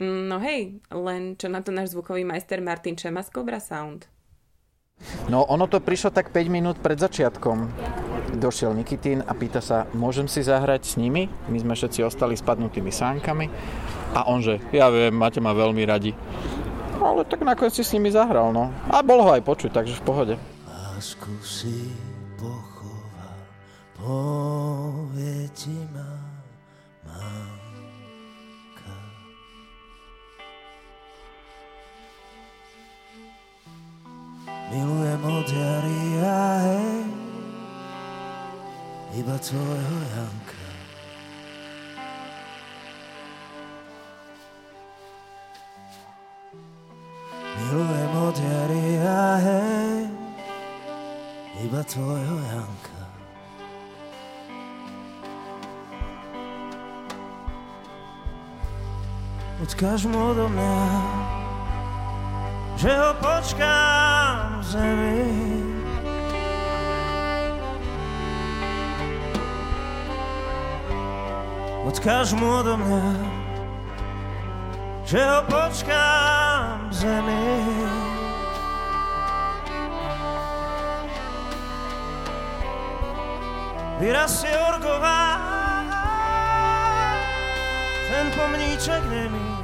No 0.00 0.40
hej, 0.40 0.80
len 0.88 1.36
čo 1.36 1.52
na 1.52 1.60
to 1.60 1.68
náš 1.68 1.92
zvukový 1.92 2.24
majster 2.24 2.64
Martin 2.64 2.96
Čema 2.96 3.20
z 3.20 3.36
Cobra 3.36 3.60
Sound. 3.60 4.08
No 5.28 5.44
ono 5.44 5.68
to 5.68 5.76
prišlo 5.76 6.08
tak 6.08 6.32
5 6.32 6.48
minút 6.48 6.76
pred 6.80 6.96
začiatkom. 6.96 7.68
Došiel 8.40 8.72
Nikitín 8.72 9.20
a 9.20 9.36
pýta 9.36 9.60
sa, 9.60 9.84
môžem 9.92 10.24
si 10.24 10.40
zahrať 10.40 10.88
s 10.88 10.94
nimi? 10.96 11.28
My 11.52 11.58
sme 11.60 11.76
všetci 11.76 12.00
ostali 12.00 12.32
spadnutými 12.32 12.88
sánkami. 12.88 13.52
A 14.16 14.24
on 14.24 14.40
že, 14.40 14.56
ja 14.72 14.88
viem, 14.88 15.12
máte 15.12 15.44
ma 15.44 15.52
veľmi 15.52 15.84
radi. 15.84 16.16
No, 16.96 17.16
ale 17.16 17.28
tak 17.28 17.44
nakoniec 17.44 17.76
si 17.76 17.84
s 17.84 17.92
nimi 17.92 18.08
zahral, 18.08 18.56
no. 18.56 18.72
A 18.88 19.04
bolo 19.04 19.28
ho 19.28 19.36
aj 19.36 19.44
počuť, 19.44 19.84
takže 19.84 20.00
v 20.00 20.04
pohode. 20.04 20.34
Lásku 20.64 21.32
si 21.44 21.92
Milujem 35.40 35.56
od 35.56 35.56
jary 35.56 36.20
a 36.20 36.58
hej, 36.60 37.04
iba 39.16 39.38
tvojho 39.38 39.96
Janka. 40.12 40.68
Milujem 47.56 48.12
od 48.28 48.36
jary 48.36 48.86
a 49.00 49.36
hej, 49.40 50.08
iba 51.64 51.82
tvojho 51.88 52.36
Janka. 52.52 53.02
Odkáž 59.64 60.04
mu 60.04 60.36
do 60.36 60.52
mňa, 60.52 60.76
že 62.76 62.92
ho 62.92 63.12
počkám 63.24 64.19
zemi. 64.70 65.24
Odkaż 71.88 72.32
mu 72.32 72.64
do 72.64 72.76
mnie, 72.76 73.02
że 75.06 75.38
opoczkam 75.38 76.94
zemi. 76.94 77.64
Wyraz 84.00 84.42
się 84.42 84.60
orgowa, 84.74 85.38
ten 88.10 88.30
pomniczek 88.30 89.02
nie 89.10 89.30
mi. 89.30 89.59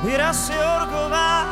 Vyrastie 0.00 0.56
orgová, 0.56 1.44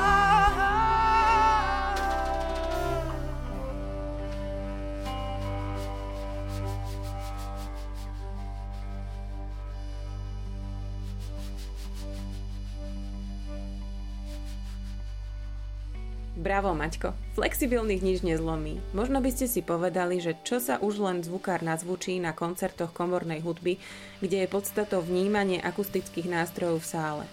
Bravo, 16.38 16.72
Maťko. 16.72 17.12
Flexibilných 17.36 18.00
nič 18.00 18.24
nezlomí. 18.24 18.80
Možno 18.96 19.20
by 19.20 19.28
ste 19.28 19.44
si 19.44 19.60
povedali, 19.60 20.24
že 20.24 20.32
čo 20.48 20.56
sa 20.56 20.80
už 20.80 21.04
len 21.04 21.20
zvukár 21.20 21.60
nazvučí 21.60 22.16
na 22.16 22.32
koncertoch 22.32 22.96
komornej 22.96 23.44
hudby, 23.44 23.76
kde 24.24 24.46
je 24.46 24.48
podstatou 24.48 25.04
vnímanie 25.04 25.60
akustických 25.60 26.32
nástrojov 26.32 26.80
v 26.80 26.88
sále. 26.88 27.24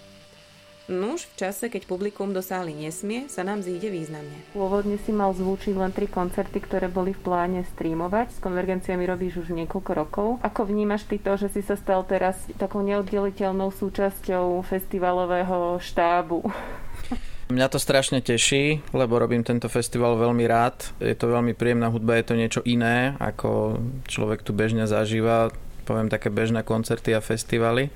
Nuž, 0.86 1.26
v 1.34 1.34
čase, 1.34 1.66
keď 1.66 1.82
publikum 1.90 2.30
do 2.30 2.38
sály 2.38 2.70
nesmie, 2.70 3.26
sa 3.26 3.42
nám 3.42 3.58
zíde 3.58 3.90
významne. 3.90 4.38
Pôvodne 4.54 5.02
si 5.02 5.10
mal 5.10 5.34
zvučiť 5.34 5.74
len 5.74 5.90
tri 5.90 6.06
koncerty, 6.06 6.62
ktoré 6.62 6.86
boli 6.86 7.10
v 7.10 7.26
pláne 7.26 7.66
streamovať. 7.74 8.30
S 8.30 8.38
konvergenciami 8.38 9.02
robíš 9.02 9.42
už 9.42 9.50
niekoľko 9.50 9.92
rokov. 9.98 10.28
Ako 10.46 10.62
vnímaš 10.62 11.10
ty 11.10 11.18
to, 11.18 11.34
že 11.34 11.58
si 11.58 11.66
sa 11.66 11.74
stal 11.74 12.06
teraz 12.06 12.38
takou 12.54 12.86
neoddeliteľnou 12.86 13.74
súčasťou 13.74 14.62
festivalového 14.62 15.82
štábu? 15.82 16.46
Mňa 17.50 17.66
to 17.66 17.82
strašne 17.82 18.22
teší, 18.22 18.86
lebo 18.94 19.18
robím 19.18 19.42
tento 19.42 19.66
festival 19.66 20.14
veľmi 20.14 20.46
rád. 20.46 20.86
Je 21.02 21.18
to 21.18 21.34
veľmi 21.34 21.58
príjemná 21.58 21.90
hudba, 21.90 22.14
je 22.14 22.26
to 22.30 22.38
niečo 22.38 22.62
iné, 22.62 23.18
ako 23.18 23.82
človek 24.06 24.46
tu 24.46 24.54
bežne 24.54 24.86
zažíva, 24.86 25.50
poviem 25.82 26.06
také 26.06 26.30
bežné 26.30 26.62
koncerty 26.62 27.10
a 27.10 27.18
festivaly. 27.18 27.90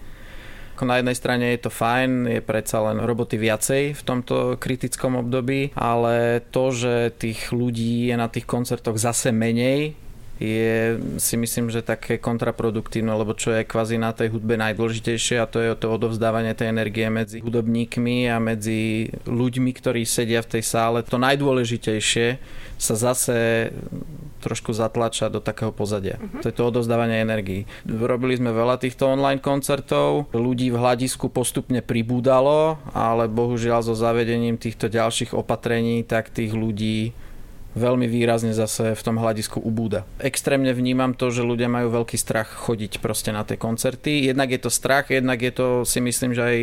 Na 0.85 0.97
jednej 0.99 1.17
strane 1.17 1.45
je 1.55 1.67
to 1.67 1.71
fajn, 1.71 2.27
je 2.27 2.41
predsa 2.41 2.81
len 2.81 2.99
roboty 3.05 3.37
viacej 3.37 3.95
v 3.95 4.03
tomto 4.03 4.57
kritickom 4.57 5.21
období, 5.21 5.77
ale 5.77 6.41
to, 6.51 6.73
že 6.73 7.13
tých 7.17 7.53
ľudí 7.53 8.09
je 8.09 8.17
na 8.17 8.33
tých 8.33 8.49
koncertoch 8.49 8.97
zase 8.97 9.31
menej, 9.31 9.95
je 10.41 10.97
si 11.21 11.37
myslím, 11.37 11.69
že 11.69 11.85
také 11.85 12.17
kontraproduktívne, 12.17 13.13
lebo 13.13 13.37
čo 13.37 13.53
je 13.53 13.69
kvázi 13.69 14.01
na 14.01 14.17
tej 14.17 14.33
hudbe 14.33 14.57
najdôležitejšie 14.57 15.37
a 15.37 15.45
to 15.45 15.61
je 15.61 15.77
to 15.77 15.93
odovzdávanie 15.93 16.57
tej 16.57 16.73
energie 16.73 17.05
medzi 17.13 17.45
hudobníkmi 17.45 18.25
a 18.33 18.41
medzi 18.41 19.13
ľuďmi, 19.29 19.71
ktorí 19.77 20.09
sedia 20.09 20.41
v 20.41 20.59
tej 20.59 20.65
sále. 20.65 21.05
To 21.05 21.21
najdôležitejšie 21.21 22.41
sa 22.81 22.95
zase 22.97 23.69
trošku 24.41 24.73
zatlača 24.73 25.29
do 25.29 25.45
takého 25.45 25.69
pozadia. 25.69 26.17
Uh-huh. 26.17 26.41
To 26.41 26.49
je 26.49 26.57
to 26.57 26.65
odovzdávanie 26.73 27.21
energii. 27.21 27.69
Robili 27.85 28.41
sme 28.41 28.57
veľa 28.57 28.81
týchto 28.81 29.13
online 29.13 29.45
koncertov, 29.45 30.33
ľudí 30.33 30.73
v 30.73 30.81
hľadisku 30.81 31.29
postupne 31.29 31.85
pribúdalo, 31.85 32.81
ale 32.97 33.29
bohužiaľ 33.29 33.85
so 33.85 33.93
zavedením 33.93 34.57
týchto 34.57 34.89
ďalších 34.89 35.37
opatrení, 35.37 36.01
tak 36.09 36.33
tých 36.33 36.57
ľudí 36.57 37.13
veľmi 37.81 38.05
výrazne 38.05 38.53
zase 38.53 38.93
v 38.93 39.03
tom 39.03 39.17
hľadisku 39.17 39.57
ubúda. 39.57 40.05
Extrémne 40.21 40.77
vnímam 40.77 41.17
to, 41.17 41.33
že 41.33 41.41
ľudia 41.41 41.73
majú 41.73 41.89
veľký 41.91 42.21
strach 42.21 42.53
chodiť 42.53 43.01
proste 43.01 43.33
na 43.33 43.43
tie 43.49 43.57
koncerty. 43.57 44.29
Jednak 44.29 44.53
je 44.53 44.61
to 44.61 44.71
strach, 44.71 45.09
jednak 45.09 45.41
je 45.41 45.53
to 45.57 45.67
si 45.89 46.05
myslím, 46.05 46.37
že 46.37 46.43
aj 46.45 46.59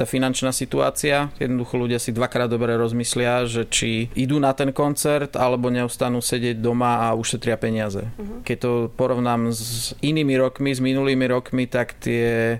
tá 0.00 0.04
finančná 0.08 0.50
situácia. 0.56 1.28
Jednoducho 1.36 1.76
ľudia 1.76 2.00
si 2.00 2.16
dvakrát 2.16 2.48
dobre 2.48 2.72
rozmyslia, 2.80 3.44
že 3.44 3.68
či 3.68 4.08
idú 4.16 4.40
na 4.40 4.56
ten 4.56 4.72
koncert 4.72 5.36
alebo 5.36 5.68
neustanú 5.68 6.24
sedieť 6.24 6.56
doma 6.56 7.04
a 7.04 7.12
ušetria 7.12 7.60
peniaze. 7.60 8.08
Uh-huh. 8.16 8.40
Keď 8.40 8.56
to 8.56 8.72
porovnám 8.96 9.52
s 9.52 9.92
inými 10.00 10.40
rokmi, 10.40 10.72
s 10.72 10.80
minulými 10.80 11.28
rokmi, 11.28 11.68
tak 11.68 12.00
tie 12.00 12.56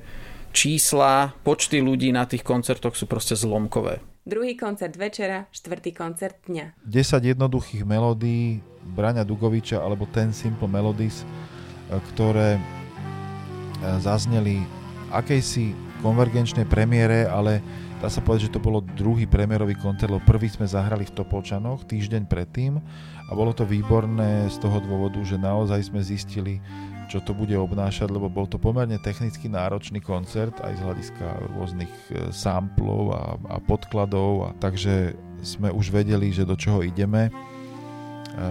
čísla, 0.53 1.33
počty 1.40 1.81
ľudí 1.81 2.12
na 2.12 2.29
tých 2.29 2.44
koncertoch 2.44 2.92
sú 2.92 3.09
proste 3.09 3.33
zlomkové. 3.33 4.12
Druhý 4.22 4.54
koncert 4.54 4.94
večera, 4.94 5.50
štvrtý 5.50 5.90
koncert 5.98 6.38
dňa. 6.46 6.78
10 6.87 7.35
jednoduchých 7.35 7.82
melódií 7.82 8.62
Braňa 8.94 9.26
Dugoviča 9.26 9.82
alebo 9.82 10.06
Ten 10.06 10.30
Simple 10.30 10.70
Melodies, 10.70 11.26
e, 11.90 11.98
ktoré 12.14 12.54
e, 12.54 12.61
zazneli 13.98 14.62
akejsi 15.11 15.74
konvergenčnej 16.06 16.70
premiére, 16.70 17.26
ale 17.26 17.58
dá 17.98 18.06
sa 18.06 18.22
povedať, 18.22 18.46
že 18.46 18.54
to 18.54 18.62
bolo 18.62 18.78
druhý 18.94 19.26
premiérový 19.26 19.74
koncert, 19.74 20.14
lebo 20.14 20.22
prvý 20.22 20.46
sme 20.46 20.70
zahrali 20.70 21.02
v 21.02 21.18
Topolčanoch 21.18 21.82
týždeň 21.90 22.22
predtým 22.30 22.78
a 23.26 23.30
bolo 23.35 23.50
to 23.50 23.66
výborné 23.66 24.46
z 24.46 24.56
toho 24.62 24.78
dôvodu, 24.87 25.18
že 25.26 25.35
naozaj 25.35 25.90
sme 25.90 25.98
zistili, 25.98 26.62
čo 27.12 27.20
to 27.20 27.37
bude 27.37 27.53
obnášať, 27.53 28.09
lebo 28.09 28.33
bol 28.33 28.48
to 28.48 28.57
pomerne 28.57 28.96
technicky 28.96 29.44
náročný 29.44 30.01
koncert 30.01 30.57
aj 30.64 30.81
z 30.81 30.81
hľadiska 30.81 31.27
rôznych 31.53 31.92
e, 32.09 32.33
samplov 32.33 33.12
a, 33.12 33.37
a 33.53 33.57
podkladov, 33.61 34.48
a 34.48 34.51
takže 34.57 35.12
sme 35.44 35.68
už 35.68 35.92
vedeli, 35.92 36.33
že 36.33 36.48
do 36.48 36.57
čoho 36.57 36.81
ideme. 36.81 37.29
E, 37.29 37.33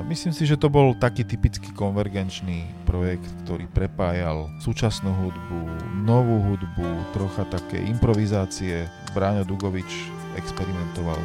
myslím 0.05 0.29
si, 0.29 0.45
že 0.45 0.61
to 0.61 0.69
bol 0.69 0.93
taký 0.93 1.25
typický 1.25 1.73
konvergenčný 1.73 2.85
projekt, 2.85 3.25
ktorý 3.41 3.65
prepájal 3.65 4.45
súčasnú 4.61 5.09
hudbu, 5.09 5.59
novú 6.05 6.37
hudbu, 6.53 7.17
trocha 7.17 7.49
také 7.49 7.81
improvizácie. 7.81 8.85
Bráňo 9.17 9.41
Dugovič 9.41 9.89
experimentoval 10.37 11.17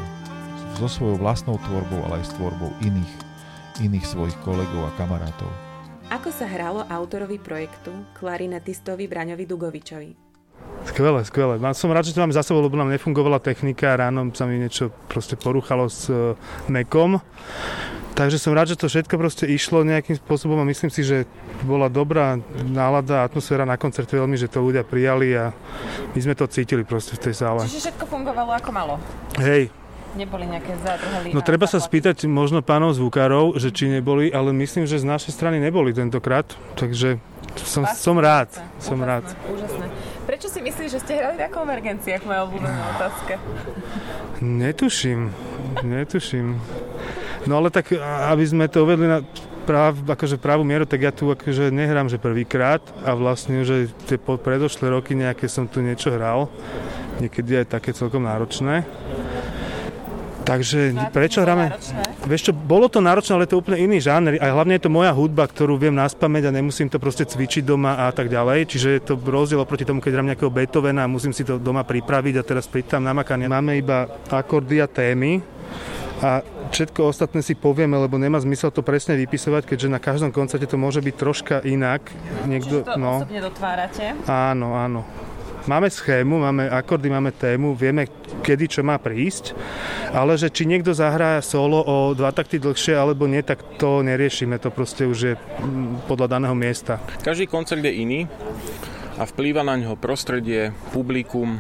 so 0.81 0.89
svojou 0.89 1.21
vlastnou 1.21 1.61
tvorbou, 1.69 2.01
ale 2.09 2.25
aj 2.25 2.33
s 2.33 2.35
tvorbou 2.41 2.73
iných, 2.81 3.13
iných 3.85 4.09
svojich 4.09 4.37
kolegov 4.41 4.89
a 4.89 4.97
kamarátov. 4.97 5.66
Ako 6.07 6.31
sa 6.31 6.47
hralo 6.47 6.87
autorovi 6.87 7.35
projektu, 7.35 7.91
klarinetistovi 8.15 9.11
Braňovi 9.11 9.43
Dugovičovi? 9.43 10.11
Skvelé, 10.87 11.27
skvelé. 11.27 11.59
Som 11.75 11.91
rád, 11.91 12.07
že 12.07 12.15
to 12.15 12.23
máme 12.23 12.31
za 12.31 12.47
sebou, 12.47 12.63
lebo 12.63 12.79
nám 12.79 12.95
nefungovala 12.95 13.43
technika, 13.43 13.99
ráno 13.99 14.31
sa 14.31 14.47
mi 14.47 14.55
niečo 14.55 14.95
proste 15.11 15.35
poruchalo 15.35 15.91
s 15.91 16.07
e, 16.07 16.39
nekom. 16.71 17.19
Takže 18.15 18.39
som 18.39 18.55
rád, 18.55 18.71
že 18.71 18.79
to 18.79 18.87
všetko 18.87 19.19
proste 19.19 19.51
išlo 19.51 19.83
nejakým 19.83 20.15
spôsobom 20.15 20.63
a 20.63 20.71
myslím 20.71 20.95
si, 20.95 21.03
že 21.03 21.27
bola 21.67 21.91
dobrá 21.91 22.39
nálada, 22.63 23.27
atmosféra 23.27 23.67
na 23.67 23.75
koncerte 23.75 24.15
veľmi, 24.15 24.39
že 24.39 24.47
to 24.47 24.63
ľudia 24.63 24.87
prijali 24.87 25.35
a 25.35 25.51
my 26.15 26.21
sme 26.23 26.39
to 26.39 26.47
cítili 26.47 26.87
proste 26.87 27.19
v 27.19 27.29
tej 27.29 27.35
sále. 27.35 27.67
Čiže 27.67 27.91
všetko 27.91 28.07
fungovalo 28.07 28.55
ako 28.55 28.71
malo? 28.71 28.95
Hej, 29.43 29.75
neboli 30.17 30.49
nejaké 30.49 30.73
zádrhely. 30.81 31.37
No 31.37 31.45
treba 31.45 31.69
sa 31.69 31.77
spýtať 31.77 32.25
možno 32.25 32.65
pánov 32.65 32.97
zvukárov, 32.97 33.61
že 33.61 33.69
či 33.71 33.93
neboli, 33.93 34.33
ale 34.33 34.51
myslím, 34.57 34.89
že 34.89 34.97
z 34.97 35.07
našej 35.07 35.37
strany 35.37 35.61
neboli 35.61 35.93
tentokrát, 35.93 36.49
takže 36.75 37.21
som, 37.61 37.85
som 37.93 38.17
rád. 38.17 38.51
Úžasné, 38.51 38.81
som 38.81 38.99
rád. 39.05 39.25
Úžasné. 39.49 39.87
Prečo 40.27 40.51
si 40.51 40.59
myslíš, 40.59 40.91
že 40.91 41.01
ste 41.01 41.13
hrali 41.23 41.39
na 41.39 41.47
konvergenciách? 41.47 42.27
Moja 42.27 42.51
obľúbená 42.51 42.83
otázka. 42.99 43.39
Netuším, 44.43 45.31
netuším. 45.87 46.59
No 47.47 47.63
ale 47.63 47.71
tak, 47.71 47.95
aby 48.33 48.43
sme 48.43 48.67
to 48.67 48.83
uvedli 48.83 49.07
na 49.07 49.23
práv, 49.67 50.03
akože 50.03 50.39
pravú 50.39 50.63
mieru, 50.67 50.87
tak 50.87 51.03
ja 51.03 51.15
tu 51.15 51.31
akože 51.31 51.75
nehrám, 51.75 52.11
že 52.11 52.23
prvýkrát 52.23 52.83
a 53.03 53.15
vlastne, 53.19 53.67
že 53.67 53.91
tie 54.07 54.19
predošlé 54.19 54.91
roky 54.91 55.19
nejaké 55.19 55.51
som 55.51 55.67
tu 55.67 55.83
niečo 55.83 56.15
hral. 56.15 56.51
Niekedy 57.23 57.65
aj 57.65 57.79
také 57.79 57.91
celkom 57.97 58.23
náročné. 58.27 58.87
Takže 60.47 60.95
prečo 61.11 61.43
hráme? 61.43 61.75
Vieš 62.23 62.51
čo, 62.51 62.53
bolo 62.55 62.87
to 62.87 63.03
náročné, 63.03 63.35
ale 63.35 63.51
to 63.51 63.59
je 63.59 63.63
úplne 63.67 63.83
iný 63.83 63.99
žáner. 63.99 64.39
A 64.39 64.55
hlavne 64.55 64.79
je 64.79 64.87
to 64.87 64.95
moja 64.95 65.11
hudba, 65.11 65.51
ktorú 65.51 65.75
viem 65.75 65.99
naspamäť 65.99 66.49
a 66.49 66.55
nemusím 66.55 66.87
to 66.87 67.03
proste 67.03 67.27
cvičiť 67.27 67.67
doma 67.67 68.07
a 68.07 68.15
tak 68.15 68.31
ďalej. 68.31 68.71
Čiže 68.71 68.89
je 68.95 69.03
to 69.03 69.15
rozdiel 69.19 69.59
oproti 69.59 69.83
tomu, 69.83 69.99
keď 69.99 70.15
hrám 70.15 70.31
nejakého 70.31 70.55
Beethovena 70.55 71.03
a 71.03 71.11
musím 71.11 71.35
si 71.35 71.43
to 71.43 71.59
doma 71.59 71.83
pripraviť 71.83 72.35
a 72.39 72.47
teraz 72.47 72.71
pri 72.71 72.87
tam 72.87 73.03
namakanie. 73.03 73.51
Máme 73.51 73.75
iba 73.75 74.07
akordy 74.31 74.79
a 74.79 74.87
témy 74.87 75.43
a 76.23 76.41
všetko 76.73 77.13
ostatné 77.13 77.45
si 77.45 77.53
povieme, 77.53 77.99
lebo 77.99 78.17
nemá 78.17 78.41
zmysel 78.41 78.73
to 78.73 78.81
presne 78.81 79.19
vypisovať, 79.21 79.69
keďže 79.69 79.93
na 79.93 80.01
každom 80.01 80.33
koncerte 80.33 80.65
to 80.65 80.81
môže 80.81 81.05
byť 81.05 81.15
troška 81.19 81.57
inak. 81.67 82.09
Niekto, 82.49 82.87
Čiže 82.87 82.89
to 82.89 83.01
no, 83.03 83.21
osobne 83.21 83.41
dotvárate? 83.45 84.05
Áno, 84.25 84.73
áno. 84.73 85.05
Máme 85.67 85.91
schému, 85.91 86.39
máme 86.39 86.71
akordy, 86.71 87.11
máme 87.11 87.35
tému, 87.35 87.75
vieme, 87.75 88.07
kedy 88.47 88.71
čo 88.71 88.81
má 88.87 89.03
prísť, 89.03 89.51
ale 90.15 90.39
že 90.39 90.47
či 90.47 90.63
niekto 90.63 90.95
zahrá 90.95 91.43
solo 91.43 91.83
o 91.83 92.15
dva 92.15 92.31
takty 92.31 92.63
dlhšie 92.63 92.95
alebo 92.95 93.27
nie, 93.27 93.43
tak 93.43 93.59
to 93.75 93.99
neriešime, 94.07 94.63
to 94.63 94.71
proste 94.71 95.03
už 95.03 95.19
je 95.19 95.35
mm, 95.35 96.07
podľa 96.07 96.39
daného 96.39 96.55
miesta. 96.55 97.03
Každý 97.19 97.51
koncert 97.51 97.83
je 97.83 97.91
iný 97.91 98.31
a 99.19 99.27
vplýva 99.27 99.67
na 99.67 99.75
ňo 99.75 99.99
prostredie, 99.99 100.71
publikum, 100.95 101.59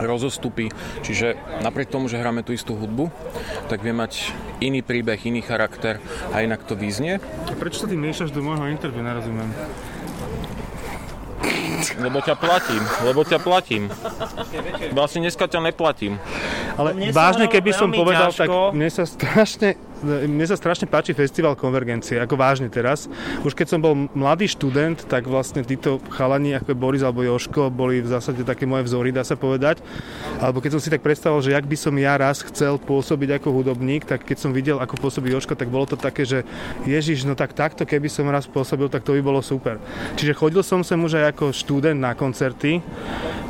rozostupy. 0.00 0.72
Čiže 1.04 1.36
napriek 1.60 1.92
tomu, 1.92 2.08
že 2.08 2.16
hráme 2.16 2.40
tú 2.40 2.56
istú 2.56 2.72
hudbu, 2.72 3.12
tak 3.68 3.84
vie 3.84 3.92
mať 3.92 4.32
iný 4.64 4.80
príbeh, 4.80 5.20
iný 5.28 5.44
charakter 5.44 6.00
a 6.32 6.40
inak 6.40 6.64
to 6.64 6.72
význie. 6.72 7.20
A 7.20 7.52
prečo 7.52 7.84
sa 7.84 7.90
ty 7.90 8.00
miešaš 8.00 8.32
do 8.32 8.40
môjho 8.40 8.70
interviu, 8.72 9.04
nerozumiem. 9.04 9.52
Lebo 12.00 12.18
ťa 12.24 12.34
platím, 12.36 12.82
lebo 13.04 13.20
ťa 13.22 13.38
platím. 13.40 13.92
Vlastne 14.96 15.28
dneska 15.28 15.44
ťa 15.46 15.60
neplatím. 15.60 16.16
Ale 16.74 16.96
vážne, 17.12 17.46
keby 17.46 17.70
som 17.70 17.92
povedal, 17.92 18.32
ťažko. 18.32 18.72
tak 18.72 18.76
mne 18.76 18.90
sa 18.90 19.04
strašne 19.04 19.78
mne 20.04 20.46
sa 20.46 20.60
strašne 20.60 20.84
páči 20.84 21.16
festival 21.16 21.56
Konvergencie, 21.56 22.20
ako 22.20 22.36
vážne 22.36 22.68
teraz. 22.68 23.08
Už 23.42 23.56
keď 23.56 23.66
som 23.72 23.80
bol 23.80 24.06
mladý 24.12 24.46
študent, 24.46 25.08
tak 25.08 25.24
vlastne 25.24 25.64
títo 25.64 25.98
chalani, 26.12 26.52
ako 26.54 26.70
je 26.70 26.78
Boris 26.78 27.02
alebo 27.02 27.24
Joško, 27.24 27.72
boli 27.72 28.04
v 28.04 28.08
zásade 28.12 28.44
také 28.44 28.68
moje 28.68 28.86
vzory, 28.86 29.10
dá 29.10 29.24
sa 29.24 29.34
povedať. 29.34 29.80
Alebo 30.38 30.60
keď 30.60 30.76
som 30.76 30.82
si 30.84 30.92
tak 30.92 31.00
predstavoval, 31.00 31.40
že 31.40 31.56
jak 31.56 31.64
by 31.64 31.76
som 31.80 31.94
ja 31.96 32.14
raz 32.20 32.44
chcel 32.44 32.76
pôsobiť 32.76 33.40
ako 33.40 33.48
hudobník, 33.50 34.04
tak 34.04 34.28
keď 34.28 34.36
som 34.36 34.52
videl, 34.52 34.76
ako 34.78 35.00
pôsobí 35.00 35.32
Joško, 35.32 35.56
tak 35.56 35.72
bolo 35.72 35.88
to 35.88 35.96
také, 35.96 36.28
že 36.28 36.44
Ježiš, 36.84 37.24
no 37.24 37.32
tak 37.32 37.56
takto, 37.56 37.88
keby 37.88 38.12
som 38.12 38.28
raz 38.28 38.44
pôsobil, 38.44 38.92
tak 38.92 39.02
to 39.02 39.16
by 39.16 39.22
bolo 39.24 39.40
super. 39.40 39.80
Čiže 40.20 40.36
chodil 40.36 40.60
som 40.60 40.84
sem 40.84 41.00
už 41.00 41.16
aj 41.18 41.34
ako 41.34 41.56
študent 41.56 41.96
na 41.96 42.12
koncerty. 42.12 42.84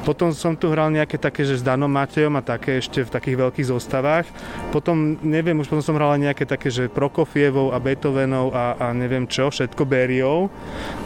Potom 0.05 0.37
som 0.37 0.53
tu 0.53 0.69
hral 0.69 0.93
nejaké 0.93 1.17
také, 1.17 1.49
že 1.49 1.57
s 1.57 1.65
Danom 1.65 1.89
Matejom 1.89 2.37
a 2.37 2.45
také 2.45 2.77
ešte 2.77 3.09
v 3.09 3.11
takých 3.11 3.41
veľkých 3.41 3.73
zostavách. 3.73 4.29
Potom, 4.69 5.17
neviem, 5.25 5.57
už 5.57 5.73
potom 5.73 5.81
som 5.81 5.97
hral 5.97 6.21
aj 6.21 6.29
nejaké 6.29 6.44
také, 6.47 6.69
že 6.71 6.93
Prokofievou 6.93 7.75
a 7.75 7.79
Beethovenov 7.83 8.55
a, 8.55 8.77
a 8.79 8.87
neviem 8.97 9.29
čo, 9.29 9.51
všetko 9.51 9.83
Bériou. 9.85 10.49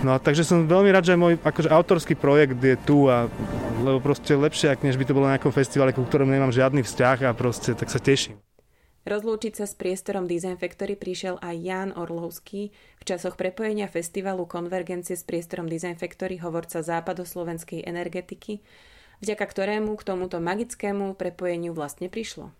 No 0.02 0.14
a 0.14 0.22
takže 0.22 0.44
som 0.46 0.68
veľmi 0.68 0.92
rád, 0.92 1.08
že 1.08 1.18
môj 1.18 1.40
akože 1.40 1.72
autorský 1.72 2.14
projekt 2.14 2.60
je 2.60 2.76
tu 2.78 3.08
a 3.08 3.26
lebo 3.78 4.02
proste 4.02 4.34
lepšie, 4.34 4.74
ak 4.74 4.82
než 4.82 4.98
by 4.98 5.06
to 5.06 5.14
bolo 5.14 5.30
na 5.30 5.38
nejakom 5.38 5.54
festivale, 5.54 5.94
ku 5.94 6.02
ktorom 6.02 6.26
nemám 6.26 6.50
žiadny 6.50 6.82
vzťah 6.82 7.30
a 7.30 7.36
proste 7.36 7.78
tak 7.78 7.88
sa 7.90 8.02
teším. 8.02 8.38
Rozlúčiť 9.08 9.56
sa 9.56 9.64
s 9.64 9.72
priestorom 9.72 10.28
Design 10.28 10.60
Factory 10.60 10.92
prišiel 10.92 11.40
aj 11.40 11.56
Jan 11.64 11.90
Orlovský. 11.96 12.76
V 13.00 13.04
časoch 13.08 13.40
prepojenia 13.40 13.88
festivalu 13.88 14.44
Konvergencie 14.44 15.16
s 15.16 15.24
priestorom 15.24 15.64
Design 15.64 15.96
Factory 15.96 16.36
hovorca 16.36 16.84
západoslovenskej 16.84 17.88
energetiky, 17.88 18.60
vďaka 19.24 19.44
ktorému 19.48 19.96
k 19.96 20.02
tomuto 20.04 20.44
magickému 20.44 21.16
prepojeniu 21.16 21.72
vlastne 21.72 22.12
prišlo. 22.12 22.52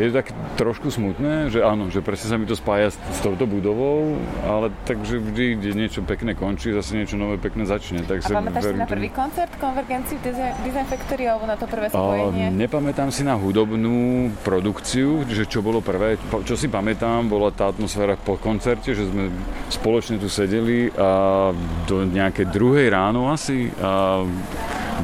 Je 0.00 0.08
to 0.08 0.24
tak 0.24 0.32
trošku 0.56 0.88
smutné, 0.88 1.52
že 1.52 1.60
áno, 1.60 1.92
že 1.92 2.00
presne 2.00 2.32
sa 2.32 2.36
mi 2.40 2.48
to 2.48 2.56
spája 2.56 2.88
s, 2.88 2.96
s 3.12 3.20
touto 3.20 3.44
budovou, 3.44 4.16
ale 4.48 4.72
takže 4.88 5.20
vždy, 5.20 5.44
kde 5.60 5.70
niečo 5.76 6.00
pekné 6.00 6.32
končí, 6.32 6.72
zase 6.72 6.96
niečo 6.96 7.20
nové 7.20 7.36
pekné 7.36 7.68
začne. 7.68 8.00
Tak 8.00 8.24
A 8.24 8.40
pamätáš 8.40 8.72
si 8.72 8.76
na 8.80 8.88
prvý 8.88 9.12
koncert 9.12 9.52
konvergencii 9.60 10.16
Design, 10.64 10.88
Factory 10.88 11.28
alebo 11.28 11.44
na 11.44 11.60
to 11.60 11.68
prvé 11.68 11.92
A, 11.92 11.94
spojenie? 11.94 12.48
nepamätám 12.56 13.12
si 13.12 13.20
na 13.20 13.36
hudobnú 13.36 14.32
produkciu, 14.40 15.28
že 15.28 15.44
čo 15.44 15.60
bolo 15.60 15.84
prvé. 15.84 16.16
Čo 16.48 16.56
si 16.56 16.72
pamätám, 16.72 17.28
bola 17.28 17.52
tá 17.52 17.68
atmosféra 17.68 18.16
po 18.16 18.40
koncerte, 18.40 18.96
že 18.96 19.04
sme 19.04 19.28
spoločne 19.68 20.16
tu 20.16 20.32
sedeli 20.32 20.88
a 20.96 21.52
do 21.84 22.08
nejakej 22.08 22.48
druhej 22.48 22.88
ráno 22.88 23.28
asi 23.28 23.68
a 23.76 24.24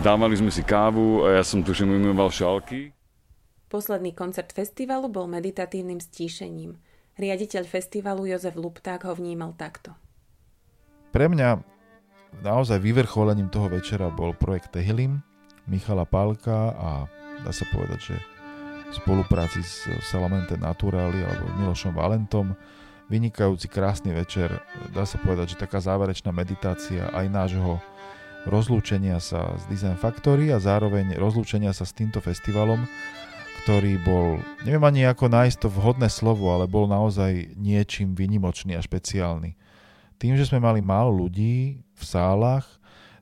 dávali 0.01 0.33
sme 0.33 0.49
si 0.49 0.65
kávu 0.65 1.29
a 1.29 1.41
ja 1.41 1.45
som 1.45 1.61
tuším 1.61 1.93
umýval 1.93 2.33
šálky. 2.33 2.98
Posledný 3.69 4.17
koncert 4.17 4.57
festivalu 4.57 5.13
bol 5.13 5.29
meditatívnym 5.29 6.01
stíšením. 6.01 6.81
Riaditeľ 7.21 7.69
festivalu 7.69 8.33
Jozef 8.33 8.57
Lupták 8.57 9.05
ho 9.05 9.13
vnímal 9.13 9.53
takto. 9.61 9.93
Pre 11.13 11.29
mňa 11.29 11.61
naozaj 12.41 12.81
vyvrcholením 12.81 13.53
toho 13.53 13.69
večera 13.69 14.09
bol 14.09 14.33
projekt 14.33 14.73
Tehilim 14.73 15.21
Michala 15.69 16.09
Pálka 16.09 16.73
a 16.73 16.91
dá 17.45 17.53
sa 17.53 17.69
povedať, 17.69 18.01
že 18.13 18.17
v 18.89 18.93
spolupráci 19.05 19.61
s 19.61 19.85
Salamente 20.01 20.57
Naturali 20.57 21.21
alebo 21.21 21.53
Milošom 21.61 21.93
Valentom 21.93 22.57
vynikajúci 23.13 23.69
krásny 23.69 24.17
večer, 24.17 24.49
dá 24.97 25.05
sa 25.05 25.21
povedať, 25.21 25.57
že 25.57 25.61
taká 25.61 25.81
záverečná 25.81 26.33
meditácia 26.33 27.09
aj 27.13 27.27
nášho 27.29 27.85
rozlúčenia 28.49 29.21
sa 29.21 29.53
s 29.61 29.69
Design 29.69 30.01
Factory 30.01 30.49
a 30.53 30.61
zároveň 30.61 31.21
rozlúčenia 31.21 31.77
sa 31.77 31.85
s 31.85 31.93
týmto 31.93 32.25
festivalom, 32.25 32.89
ktorý 33.69 34.01
bol, 34.01 34.41
neviem 34.65 34.81
ani 34.81 35.05
ako 35.05 35.29
nájsť 35.29 35.61
to 35.61 35.69
vhodné 35.69 36.09
slovo, 36.09 36.49
ale 36.49 36.65
bol 36.65 36.89
naozaj 36.89 37.53
niečím 37.53 38.17
vynimočný 38.17 38.73
a 38.73 38.81
špeciálny. 38.81 39.61
Tým, 40.17 40.41
že 40.41 40.49
sme 40.49 40.57
mali 40.57 40.81
málo 40.81 41.13
ľudí 41.13 41.85
v 41.85 42.01
sálach, 42.01 42.65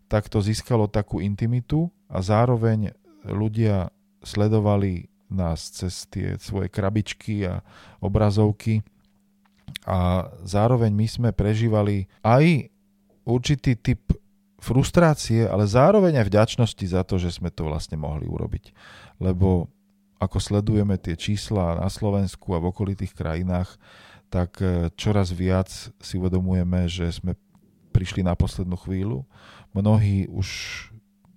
tak 0.07 0.31
to 0.31 0.39
získalo 0.39 0.87
takú 0.87 1.19
intimitu 1.19 1.91
a 2.07 2.23
zároveň 2.23 2.95
ľudia 3.27 3.91
sledovali 4.23 5.11
nás 5.35 5.67
cez 5.67 6.07
tie 6.07 6.39
svoje 6.39 6.71
krabičky 6.71 7.43
a 7.43 7.67
obrazovky 7.99 8.87
a 9.83 10.31
zároveň 10.47 10.95
my 10.95 11.07
sme 11.11 11.31
prežívali 11.35 12.07
aj 12.23 12.71
určitý 13.27 13.75
typ 13.75 14.15
frustrácie, 14.63 15.43
ale 15.43 15.67
zároveň 15.67 16.23
aj 16.23 16.31
vďačnosti 16.31 16.87
za 16.87 17.03
to, 17.03 17.19
že 17.19 17.35
sme 17.35 17.51
to 17.51 17.67
vlastne 17.67 17.99
mohli 17.99 18.31
urobiť. 18.31 18.71
Lebo 19.19 19.75
ako 20.17 20.39
sledujeme 20.41 20.97
tie 20.97 21.15
čísla 21.17 21.81
na 21.81 21.89
Slovensku 21.93 22.57
a 22.57 22.63
v 22.63 22.73
okolitých 22.73 23.13
krajinách, 23.13 23.77
tak 24.33 24.59
e, 24.59 24.89
čoraz 24.97 25.31
viac 25.31 25.69
si 26.01 26.15
uvedomujeme, 26.17 26.89
že 26.89 27.09
sme 27.13 27.37
prišli 27.93 28.25
na 28.25 28.37
poslednú 28.37 28.77
chvíľu. 28.77 29.25
Mnohí 29.77 30.29
už 30.29 30.49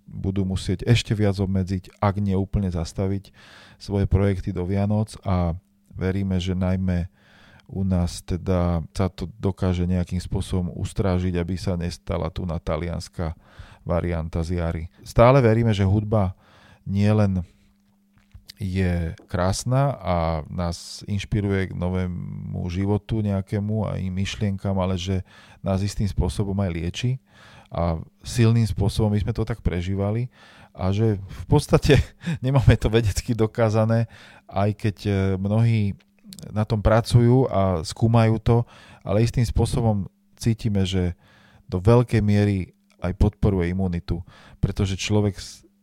budú 0.10 0.42
musieť 0.44 0.84
ešte 0.90 1.14
viac 1.14 1.38
obmedziť, 1.38 2.02
ak 2.02 2.18
nie 2.18 2.34
úplne 2.34 2.68
zastaviť 2.74 3.30
svoje 3.78 4.10
projekty 4.10 4.50
do 4.50 4.66
Vianoc 4.66 5.14
a 5.22 5.54
veríme, 5.94 6.42
že 6.42 6.58
najmä 6.58 7.08
u 7.70 7.86
nás 7.86 8.26
teda 8.26 8.82
sa 8.98 9.08
to 9.14 9.30
dokáže 9.38 9.86
nejakým 9.86 10.18
spôsobom 10.18 10.74
ustrážiť, 10.74 11.38
aby 11.38 11.54
sa 11.54 11.78
nestala 11.78 12.34
tu 12.34 12.42
na 12.42 12.58
talianská 12.58 13.38
varianta 13.86 14.42
z 14.42 14.58
jary. 14.58 14.84
Stále 15.06 15.38
veríme, 15.38 15.70
že 15.70 15.86
hudba 15.86 16.34
nie 16.90 17.08
len 17.14 17.46
je 18.60 19.16
krásna 19.32 19.96
a 20.04 20.16
nás 20.52 21.00
inšpiruje 21.08 21.72
k 21.72 21.74
novému 21.80 22.60
životu 22.68 23.24
nejakému 23.24 23.88
a 23.88 23.96
im 23.96 24.12
myšlienkam, 24.12 24.76
ale 24.76 25.00
že 25.00 25.24
nás 25.64 25.80
istým 25.80 26.12
spôsobom 26.12 26.60
aj 26.60 26.72
lieči 26.76 27.12
a 27.72 28.04
silným 28.20 28.68
spôsobom 28.68 29.16
my 29.16 29.20
sme 29.24 29.32
to 29.32 29.48
tak 29.48 29.64
prežívali 29.64 30.28
a 30.76 30.92
že 30.92 31.24
v 31.24 31.46
podstate 31.48 32.04
nemáme 32.46 32.76
to 32.76 32.92
vedecky 32.92 33.32
dokázané, 33.32 34.12
aj 34.52 34.70
keď 34.76 34.96
e, 35.08 35.12
mnohí 35.40 35.96
na 36.52 36.68
tom 36.68 36.84
pracujú 36.84 37.48
a 37.48 37.80
skúmajú 37.88 38.44
to, 38.44 38.68
ale 39.08 39.24
istým 39.24 39.48
spôsobom 39.48 40.12
cítime, 40.36 40.84
že 40.84 41.16
do 41.72 41.80
veľkej 41.80 42.20
miery 42.20 42.76
aj 43.00 43.16
podporuje 43.16 43.72
imunitu, 43.72 44.20
pretože 44.60 45.00
človek 45.00 45.40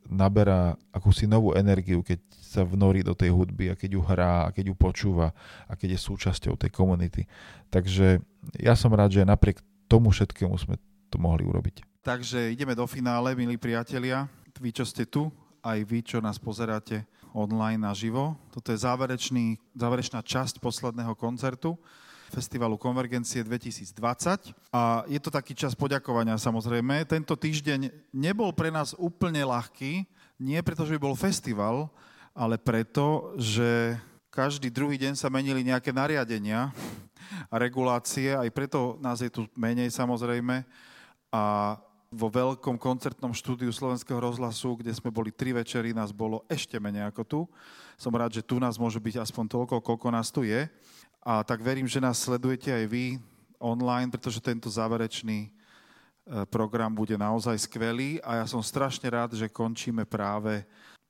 naberá 0.07 0.77
akúsi 0.93 1.27
novú 1.27 1.57
energiu, 1.57 2.05
keď 2.05 2.21
sa 2.47 2.63
vnorí 2.63 3.03
do 3.03 3.13
tej 3.13 3.35
hudby 3.35 3.75
a 3.75 3.79
keď 3.79 3.99
ju 3.99 4.03
hrá 4.07 4.47
a 4.47 4.53
keď 4.55 4.71
ju 4.71 4.75
počúva 4.79 5.35
a 5.67 5.73
keď 5.75 5.99
je 5.99 6.07
súčasťou 6.07 6.55
tej 6.55 6.71
komunity. 6.71 7.27
Takže 7.75 8.23
ja 8.63 8.79
som 8.79 8.95
rád, 8.95 9.19
že 9.19 9.27
napriek 9.27 9.59
tomu 9.91 10.15
všetkému 10.15 10.55
sme 10.55 10.79
to 11.11 11.19
mohli 11.19 11.43
urobiť. 11.43 11.83
Takže 12.07 12.55
ideme 12.55 12.79
do 12.79 12.87
finále, 12.87 13.35
milí 13.35 13.59
priatelia. 13.59 14.31
Vy, 14.57 14.71
čo 14.71 14.87
ste 14.87 15.05
tu, 15.05 15.27
aj 15.67 15.83
vy, 15.83 15.99
čo 16.07 16.23
nás 16.23 16.39
pozeráte 16.39 17.03
online 17.35 17.83
naživo. 17.83 18.39
Toto 18.55 18.71
je 18.71 18.79
záverečný, 18.79 19.59
záverečná 19.75 20.23
časť 20.23 20.63
posledného 20.63 21.13
koncertu 21.19 21.75
Festivalu 22.31 22.75
Konvergencie 22.79 23.43
2020. 23.47 24.55
A 24.75 25.07
je 25.07 25.21
to 25.23 25.31
taký 25.31 25.55
čas 25.55 25.79
poďakovania 25.79 26.35
samozrejme. 26.39 27.07
Tento 27.07 27.35
týždeň 27.39 28.11
nebol 28.11 28.51
pre 28.51 28.73
nás 28.73 28.97
úplne 28.99 29.43
ľahký, 29.47 30.07
nie 30.43 30.59
preto, 30.61 30.85
že 30.85 30.99
by 30.99 31.01
bol 31.01 31.17
festival, 31.17 31.89
ale 32.37 32.61
preto, 32.61 33.33
že 33.41 33.97
každý 34.29 34.69
druhý 34.69 35.01
deň 35.01 35.17
sa 35.17 35.33
menili 35.33 35.65
nejaké 35.65 35.89
nariadenia 35.89 36.69
a 37.49 37.57
regulácie, 37.57 38.37
aj 38.37 38.53
preto 38.53 39.01
nás 39.01 39.25
je 39.25 39.33
tu 39.33 39.49
menej 39.57 39.89
samozrejme. 39.89 40.61
A 41.33 41.75
vo 42.13 42.29
veľkom 42.29 42.77
koncertnom 42.77 43.33
štúdiu 43.33 43.73
Slovenského 43.73 44.21
rozhlasu, 44.21 44.79
kde 44.79 44.93
sme 44.93 45.09
boli 45.09 45.33
tri 45.33 45.57
večery, 45.57 45.97
nás 45.97 46.13
bolo 46.13 46.45
ešte 46.47 46.77
menej 46.77 47.09
ako 47.09 47.23
tu. 47.25 47.41
Som 47.97 48.13
rád, 48.13 48.37
že 48.37 48.45
tu 48.45 48.61
nás 48.61 48.77
môže 48.77 49.01
byť 49.01 49.25
aspoň 49.25 49.45
toľko, 49.57 49.81
koľko 49.81 50.09
nás 50.13 50.29
tu 50.29 50.45
je. 50.45 50.69
A 51.25 51.43
tak 51.43 51.65
verím, 51.65 51.89
že 51.89 52.05
nás 52.05 52.21
sledujete 52.21 52.71
aj 52.71 52.85
vy 52.87 53.19
online, 53.59 54.13
pretože 54.13 54.39
tento 54.39 54.71
záverečný 54.71 55.49
e, 55.49 55.51
program 56.47 56.93
bude 56.93 57.17
naozaj 57.19 57.59
skvelý 57.67 58.23
a 58.23 58.45
ja 58.45 58.47
som 58.47 58.63
strašne 58.63 59.09
rád, 59.11 59.35
že 59.35 59.51
končíme 59.51 60.07
práve 60.07 60.63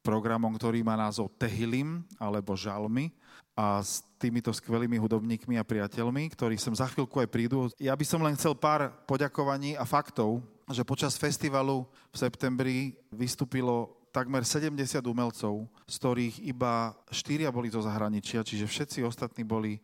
programom, 0.07 0.55
ktorý 0.55 0.87
má 0.87 0.95
názov 0.95 1.35
Tehilim 1.35 2.07
alebo 2.23 2.55
Žalmy 2.55 3.11
a 3.59 3.83
s 3.83 4.07
týmito 4.23 4.55
skvelými 4.55 4.95
hudobníkmi 5.03 5.59
a 5.59 5.67
priateľmi, 5.67 6.31
ktorí 6.31 6.55
sem 6.55 6.71
za 6.71 6.87
chvíľku 6.87 7.19
aj 7.19 7.27
prídu. 7.27 7.67
Ja 7.83 7.99
by 7.99 8.07
som 8.07 8.23
len 8.23 8.39
chcel 8.39 8.55
pár 8.55 8.95
poďakovaní 9.11 9.75
a 9.75 9.83
faktov, 9.83 10.47
že 10.71 10.87
počas 10.87 11.19
festivalu 11.19 11.83
v 12.15 12.17
septembri 12.17 12.77
vystúpilo 13.11 14.07
takmer 14.15 14.47
70 14.47 15.03
umelcov, 15.05 15.67
z 15.85 15.95
ktorých 15.99 16.37
iba 16.47 16.95
4 17.11 17.51
boli 17.51 17.69
zo 17.69 17.83
zahraničia, 17.83 18.47
čiže 18.47 18.65
všetci 18.65 18.99
ostatní 19.05 19.45
boli 19.45 19.77
e, 19.77 19.81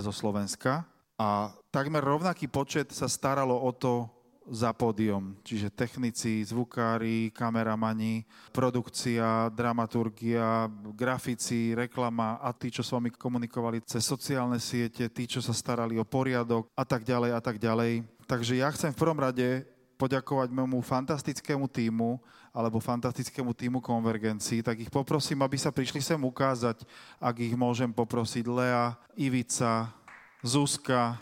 zo 0.00 0.14
Slovenska. 0.14 0.86
A 1.20 1.52
takmer 1.68 2.00
rovnaký 2.00 2.48
počet 2.48 2.88
sa 2.96 3.04
staralo 3.04 3.52
o 3.52 3.68
to 3.76 4.08
za 4.50 4.74
pódium, 4.74 5.38
čiže 5.46 5.70
technici, 5.70 6.42
zvukári, 6.42 7.30
kameramani, 7.30 8.26
produkcia, 8.50 9.46
dramaturgia, 9.54 10.66
grafici, 10.90 11.70
reklama 11.70 12.42
a 12.42 12.50
tí, 12.50 12.74
čo 12.74 12.82
s 12.82 12.90
vami 12.90 13.14
komunikovali 13.14 13.78
cez 13.86 14.02
sociálne 14.02 14.58
siete, 14.58 15.06
tí, 15.06 15.30
čo 15.30 15.38
sa 15.38 15.54
starali 15.54 15.94
o 15.96 16.04
poriadok 16.04 16.66
a 16.74 16.82
tak 16.82 17.06
ďalej 17.06 17.30
a 17.30 17.40
tak 17.40 17.62
ďalej. 17.62 18.02
Takže 18.26 18.58
ja 18.58 18.74
chcem 18.74 18.90
v 18.90 19.00
prvom 19.00 19.22
rade 19.22 19.62
poďakovať 19.94 20.50
môjmu 20.50 20.82
fantastickému 20.82 21.70
týmu 21.70 22.18
alebo 22.50 22.82
fantastickému 22.82 23.54
týmu 23.54 23.78
konvergencii, 23.78 24.66
tak 24.66 24.82
ich 24.82 24.90
poprosím, 24.90 25.46
aby 25.46 25.54
sa 25.54 25.70
prišli 25.70 26.02
sem 26.02 26.18
ukázať, 26.18 26.82
ak 27.22 27.36
ich 27.38 27.54
môžem 27.54 27.94
poprosiť 27.94 28.44
Lea, 28.50 28.98
Ivica, 29.14 29.94
Zuzka, 30.42 31.20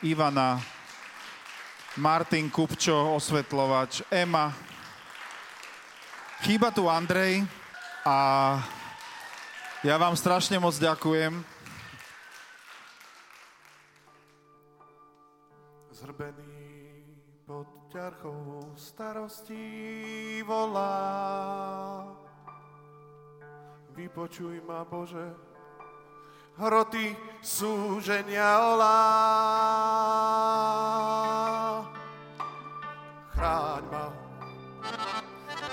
Ivana, 0.00 0.62
Martin 1.94 2.50
Kupčo, 2.50 3.14
osvetľovač, 3.14 4.02
Ema. 4.10 4.50
Chýba 6.42 6.74
tu 6.74 6.90
Andrej 6.90 7.46
a 8.02 8.16
ja 9.86 9.94
vám 9.94 10.18
strašne 10.18 10.58
moc 10.58 10.74
ďakujem. 10.74 11.38
Zhrbený 15.94 16.66
pod 17.46 17.70
ťarchou 17.94 18.74
starostí 18.74 20.42
volá. 20.42 22.10
Vypočuj 23.94 24.58
ma, 24.66 24.82
Bože, 24.82 25.53
hroty 26.58 27.16
súženia 27.42 28.62
olá. 28.62 29.00
Chráň 33.34 33.82
ma 33.90 34.06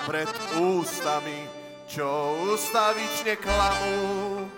pred 0.10 0.32
ústami, 0.58 1.46
čo 1.86 2.36
ústavične 2.50 3.38
klamú. 3.38 4.50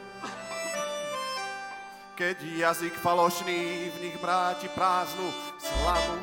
Keď 2.13 2.37
jazyk 2.39 2.93
falošný 2.95 3.91
v 3.91 3.97
nich 4.07 4.15
bráti 4.21 4.69
prázdnu 4.71 5.27
slavu. 5.59 6.17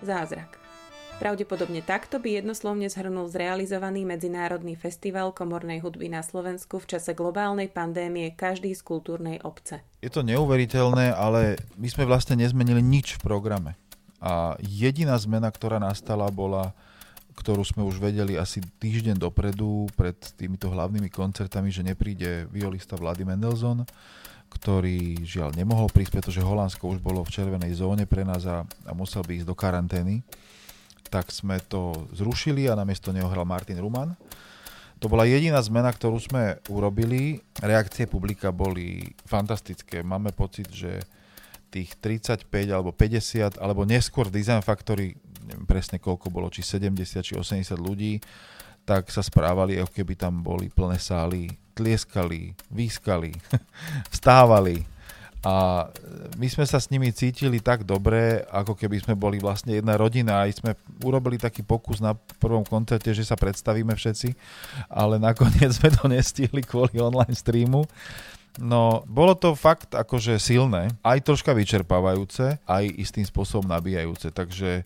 Zázrak. 0.00 0.63
Pravdepodobne 1.14 1.78
takto 1.78 2.18
by 2.18 2.42
jednoslovne 2.42 2.90
zhrnul 2.90 3.30
zrealizovaný 3.30 4.02
Medzinárodný 4.02 4.74
festival 4.74 5.30
komornej 5.30 5.78
hudby 5.78 6.10
na 6.10 6.26
Slovensku 6.26 6.82
v 6.82 6.90
čase 6.90 7.14
globálnej 7.14 7.70
pandémie 7.70 8.34
každý 8.34 8.74
z 8.74 8.82
kultúrnej 8.82 9.38
obce. 9.46 9.78
Je 10.02 10.10
to 10.10 10.26
neuveriteľné, 10.26 11.14
ale 11.14 11.54
my 11.78 11.86
sme 11.86 12.02
vlastne 12.02 12.34
nezmenili 12.34 12.82
nič 12.82 13.14
v 13.14 13.30
programe. 13.30 13.78
A 14.18 14.58
jediná 14.58 15.14
zmena, 15.14 15.54
ktorá 15.54 15.78
nastala, 15.78 16.26
bola, 16.34 16.74
ktorú 17.38 17.62
sme 17.62 17.86
už 17.86 18.02
vedeli 18.02 18.34
asi 18.34 18.58
týždeň 18.58 19.14
dopredu 19.14 19.86
pred 19.94 20.18
týmito 20.34 20.66
hlavnými 20.66 21.14
koncertami, 21.14 21.70
že 21.70 21.86
nepríde 21.86 22.50
violista 22.50 22.98
Vlady 22.98 23.22
Mendelssohn, 23.22 23.86
ktorý 24.50 25.22
žiaľ 25.22 25.54
nemohol 25.54 25.86
prísť, 25.94 26.18
pretože 26.18 26.42
Holandsko 26.42 26.90
už 26.90 26.98
bolo 26.98 27.22
v 27.22 27.30
červenej 27.30 27.78
zóne 27.78 28.02
pre 28.02 28.26
nás 28.26 28.42
a, 28.50 28.66
a 28.66 28.92
musel 28.98 29.22
by 29.22 29.38
ísť 29.38 29.46
do 29.46 29.54
karantény 29.54 30.26
tak 31.14 31.30
sme 31.30 31.62
to 31.62 32.10
zrušili 32.10 32.66
a 32.66 32.74
namiesto 32.74 33.14
neho 33.14 33.30
hral 33.30 33.46
Martin 33.46 33.78
Ruman. 33.78 34.18
To 34.98 35.06
bola 35.06 35.22
jediná 35.22 35.62
zmena, 35.62 35.94
ktorú 35.94 36.18
sme 36.18 36.58
urobili. 36.66 37.38
Reakcie 37.62 38.10
publika 38.10 38.50
boli 38.50 39.14
fantastické. 39.22 40.02
Máme 40.02 40.34
pocit, 40.34 40.66
že 40.74 41.06
tých 41.70 41.94
35 42.02 42.50
alebo 42.66 42.90
50 42.90 43.62
alebo 43.62 43.86
neskôr 43.86 44.26
Design 44.26 44.62
Factory, 44.62 45.14
neviem 45.46 45.66
presne 45.70 46.02
koľko 46.02 46.34
bolo, 46.34 46.50
či 46.50 46.66
70 46.66 47.22
či 47.22 47.34
80 47.38 47.78
ľudí, 47.78 48.18
tak 48.82 49.06
sa 49.14 49.22
správali, 49.22 49.78
ako 49.78 49.94
keby 49.94 50.18
tam 50.18 50.42
boli 50.42 50.66
plné 50.70 50.98
sály, 50.98 51.50
tlieskali, 51.78 52.54
výskali, 52.70 53.34
vstávali, 54.14 54.93
a 55.44 55.86
my 56.40 56.48
sme 56.48 56.64
sa 56.64 56.80
s 56.80 56.88
nimi 56.88 57.12
cítili 57.12 57.60
tak 57.60 57.84
dobre, 57.84 58.40
ako 58.48 58.72
keby 58.72 59.04
sme 59.04 59.12
boli 59.12 59.36
vlastne 59.36 59.76
jedna 59.76 60.00
rodina. 60.00 60.40
Aj 60.40 60.50
sme 60.50 60.72
urobili 61.04 61.36
taký 61.36 61.60
pokus 61.60 62.00
na 62.00 62.16
prvom 62.40 62.64
koncerte, 62.64 63.12
že 63.12 63.28
sa 63.28 63.36
predstavíme 63.36 63.92
všetci, 63.92 64.32
ale 64.88 65.20
nakoniec 65.20 65.68
sme 65.76 65.92
to 65.92 66.08
nestihli 66.08 66.64
kvôli 66.64 66.96
online 66.96 67.36
streamu. 67.36 67.84
No, 68.56 69.04
bolo 69.04 69.36
to 69.36 69.52
fakt 69.52 69.92
akože 69.92 70.38
silné, 70.40 70.94
aj 71.02 71.26
troška 71.26 71.52
vyčerpávajúce, 71.52 72.62
aj 72.64 72.84
istým 72.96 73.26
spôsobom 73.26 73.66
nabíjajúce. 73.66 74.30
Takže 74.30 74.70
e, 74.80 74.82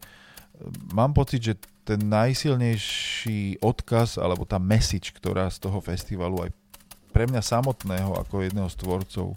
mám 0.97 1.12
pocit, 1.12 1.44
že 1.44 1.55
ten 1.85 2.01
najsilnejší 2.01 3.61
odkaz, 3.61 4.16
alebo 4.16 4.49
tá 4.49 4.57
message, 4.57 5.12
ktorá 5.12 5.53
z 5.53 5.61
toho 5.61 5.85
festivalu 5.85 6.49
aj 6.49 6.51
pre 7.12 7.29
mňa 7.29 7.44
samotného, 7.44 8.16
ako 8.16 8.44
jedného 8.44 8.68
z 8.73 8.77
tvorcov, 8.81 9.37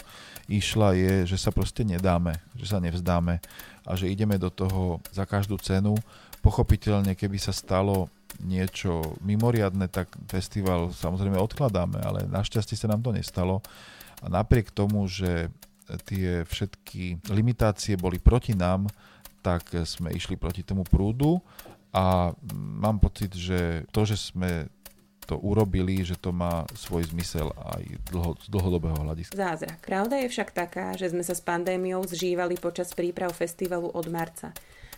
išla 0.52 0.92
je, 1.00 1.14
že 1.32 1.38
sa 1.40 1.56
proste 1.56 1.88
nedáme, 1.88 2.36
že 2.60 2.68
sa 2.68 2.84
nevzdáme 2.84 3.40
a 3.88 3.92
že 3.96 4.12
ideme 4.12 4.36
do 4.36 4.52
toho 4.52 5.00
za 5.16 5.24
každú 5.24 5.56
cenu. 5.64 5.96
Pochopiteľne, 6.44 7.16
keby 7.16 7.38
sa 7.40 7.56
stalo 7.56 8.12
niečo 8.44 9.16
mimoriadne, 9.24 9.88
tak 9.88 10.12
festival 10.28 10.92
samozrejme 10.92 11.38
odkladáme, 11.40 12.02
ale 12.04 12.28
našťastie 12.28 12.76
sa 12.76 12.92
nám 12.92 13.00
to 13.06 13.16
nestalo. 13.16 13.64
A 14.22 14.30
napriek 14.30 14.74
tomu, 14.74 15.08
že 15.08 15.50
tie 16.08 16.48
všetky 16.48 17.32
limitácie 17.32 18.00
boli 18.00 18.18
proti 18.22 18.56
nám, 18.56 18.88
tak 19.42 19.74
sme 19.84 20.14
išli 20.14 20.38
proti 20.38 20.62
tomu 20.62 20.86
prúdu 20.86 21.42
a 21.92 22.32
mám 22.56 23.02
pocit, 23.02 23.34
že 23.36 23.84
to, 23.92 24.08
že 24.08 24.16
sme 24.16 24.70
to 25.32 25.40
urobili, 25.40 26.04
že 26.04 26.20
to 26.20 26.36
má 26.36 26.68
svoj 26.76 27.08
zmysel 27.08 27.56
aj 27.56 27.84
dlho, 28.12 28.36
z 28.36 28.52
dlhodobého 28.52 29.00
hľadiska. 29.00 29.32
Zázrak. 29.32 29.80
Pravda 29.80 30.20
je 30.20 30.28
však 30.28 30.52
taká, 30.52 30.92
že 31.00 31.08
sme 31.08 31.24
sa 31.24 31.32
s 31.32 31.40
pandémiou 31.40 32.04
zžívali 32.04 32.60
počas 32.60 32.92
príprav 32.92 33.32
festivalu 33.32 33.88
od 33.96 34.12
marca. 34.12 34.52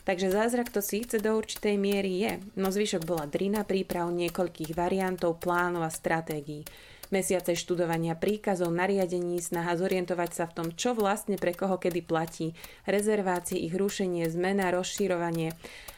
Takže 0.03 0.33
zázrak 0.33 0.73
to 0.73 0.81
síce 0.83 1.15
do 1.21 1.37
určitej 1.37 1.77
miery 1.79 2.25
je, 2.25 2.31
no 2.59 2.73
zvyšok 2.73 3.07
bola 3.07 3.29
drina 3.29 3.63
príprav 3.63 4.09
niekoľkých 4.11 4.75
variantov, 4.75 5.39
plánov 5.39 5.85
a 5.85 5.91
stratégií. 5.93 6.65
Mesiace 7.13 7.53
študovania 7.53 8.17
príkazov, 8.17 8.73
nariadení, 8.73 9.37
snaha 9.37 9.77
zorientovať 9.77 10.31
sa 10.33 10.49
v 10.49 10.55
tom, 10.57 10.67
čo 10.73 10.97
vlastne 10.97 11.37
pre 11.37 11.53
koho 11.53 11.77
kedy 11.77 12.01
platí, 12.01 12.57
rezervácie, 12.89 13.61
ich 13.61 13.77
rušenie, 13.77 14.25
zmena, 14.33 14.73
rozširovanie, 14.73 15.53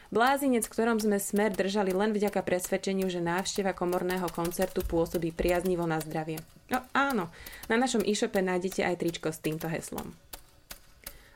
Blázinec, 0.06 0.70
v 0.70 0.72
ktorom 0.72 1.02
sme 1.02 1.18
smer 1.18 1.50
držali 1.50 1.90
len 1.90 2.14
vďaka 2.14 2.46
presvedčeniu, 2.46 3.10
že 3.10 3.18
návšteva 3.18 3.74
komorného 3.74 4.30
koncertu 4.30 4.86
pôsobí 4.86 5.34
priaznivo 5.34 5.82
na 5.82 5.98
zdravie. 5.98 6.38
No 6.70 6.78
áno, 6.94 7.34
na 7.66 7.74
našom 7.74 8.06
e-shope 8.06 8.38
nájdete 8.38 8.86
aj 8.86 9.02
tričko 9.02 9.34
s 9.34 9.42
týmto 9.42 9.66
heslom. 9.66 10.14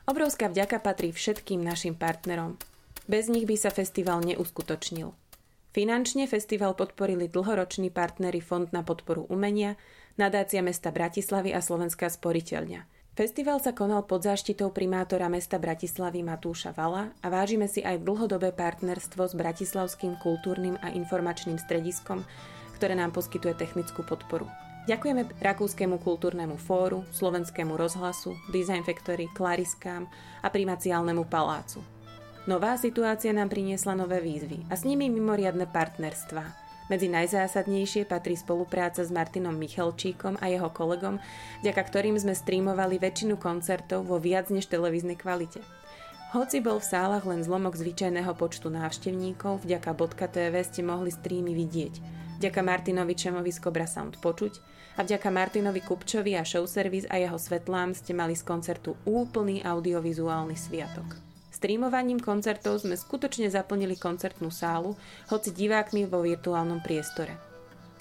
Obrovská 0.07 0.47
vďaka 0.47 0.79
patrí 0.79 1.11
všetkým 1.11 1.59
našim 1.59 1.99
partnerom. 1.99 2.55
Bez 3.11 3.27
nich 3.27 3.43
by 3.43 3.59
sa 3.59 3.75
festival 3.75 4.23
neuskutočnil. 4.23 5.11
Finančne 5.71 6.27
festival 6.27 6.75
podporili 6.75 7.31
dlhoroční 7.31 7.89
partnery 7.89 8.43
Fond 8.43 8.69
na 8.75 8.83
podporu 8.83 9.23
umenia, 9.31 9.79
nadácia 10.19 10.59
mesta 10.59 10.91
Bratislavy 10.91 11.55
a 11.55 11.63
Slovenská 11.63 12.11
sporiteľňa– 12.11 12.83
Festival 13.11 13.59
sa 13.59 13.75
konal 13.75 14.07
pod 14.07 14.23
záštitou 14.23 14.71
primátora 14.71 15.27
mesta 15.27 15.59
Bratislavy 15.59 16.23
Matúša 16.23 16.71
Vala 16.71 17.11
a 17.19 17.27
vážime 17.27 17.67
si 17.67 17.83
aj 17.83 18.07
dlhodobé 18.07 18.55
partnerstvo 18.55 19.27
s 19.27 19.35
Bratislavským 19.35 20.15
kultúrnym 20.23 20.79
a 20.79 20.95
informačným 20.95 21.59
strediskom, 21.59 22.23
ktoré 22.79 22.95
nám 22.95 23.11
poskytuje 23.11 23.59
technickú 23.59 24.07
podporu. 24.07 24.47
Ďakujeme 24.87 25.27
Rakúskému 25.43 25.99
kultúrnemu 25.99 26.55
fóru, 26.55 27.03
Slovenskému 27.11 27.75
rozhlasu, 27.75 28.31
Design 28.47 28.87
Factory, 28.87 29.27
Klariskám 29.35 30.07
a 30.39 30.47
Primaciálnemu 30.47 31.27
palácu. 31.27 32.00
Nová 32.49 32.73
situácia 32.73 33.29
nám 33.37 33.53
priniesla 33.53 33.93
nové 33.93 34.17
výzvy 34.17 34.65
a 34.65 34.73
s 34.73 34.81
nimi 34.81 35.13
mimoriadne 35.13 35.69
partnerstvá, 35.69 36.41
medzi 36.89 37.05
najzásadnejšie 37.05 38.09
patrí 38.09 38.33
spolupráca 38.33 39.05
s 39.05 39.13
Martinom 39.13 39.53
Michalčíkom 39.53 40.41
a 40.41 40.49
jeho 40.49 40.73
kolegom, 40.73 41.21
vďaka 41.61 41.81
ktorým 41.85 42.17
sme 42.17 42.33
streamovali 42.33 42.97
väčšinu 42.97 43.37
koncertov 43.37 44.09
vo 44.09 44.17
viac 44.17 44.49
než 44.49 44.65
televíznej 44.73 45.21
kvalite. 45.21 45.61
Hoci 46.33 46.65
bol 46.65 46.81
v 46.81 46.89
sálach 46.89 47.29
len 47.29 47.45
zlomok 47.45 47.77
zvyčajného 47.77 48.33
počtu 48.33 48.73
návštevníkov, 48.73 49.61
vďaka 49.61 49.93
.tv 50.33 50.55
ste 50.65 50.81
mohli 50.81 51.13
streamy 51.13 51.53
vidieť, 51.53 51.93
vďaka 52.41 52.61
Martinovi 52.65 53.13
Čemovi 53.13 53.53
z 53.53 53.61
Cobra 53.61 53.85
Sound 53.85 54.17
počuť 54.17 54.57
a 54.97 55.05
vďaka 55.05 55.29
Martinovi 55.29 55.85
Kupčovi 55.85 56.33
a 56.33 56.41
Show 56.41 56.65
Service 56.65 57.05
a 57.05 57.21
jeho 57.21 57.37
svetlám 57.37 57.93
ste 57.93 58.17
mali 58.17 58.33
z 58.33 58.41
koncertu 58.41 58.97
úplný 59.05 59.61
audiovizuálny 59.61 60.57
sviatok. 60.57 61.30
Streamovaním 61.61 62.17
koncertov 62.17 62.81
sme 62.81 62.97
skutočne 62.97 63.45
zaplnili 63.53 63.93
koncertnú 63.93 64.49
sálu, 64.49 64.97
hoci 65.29 65.53
divákmi 65.53 66.09
vo 66.09 66.25
virtuálnom 66.25 66.81
priestore. 66.81 67.37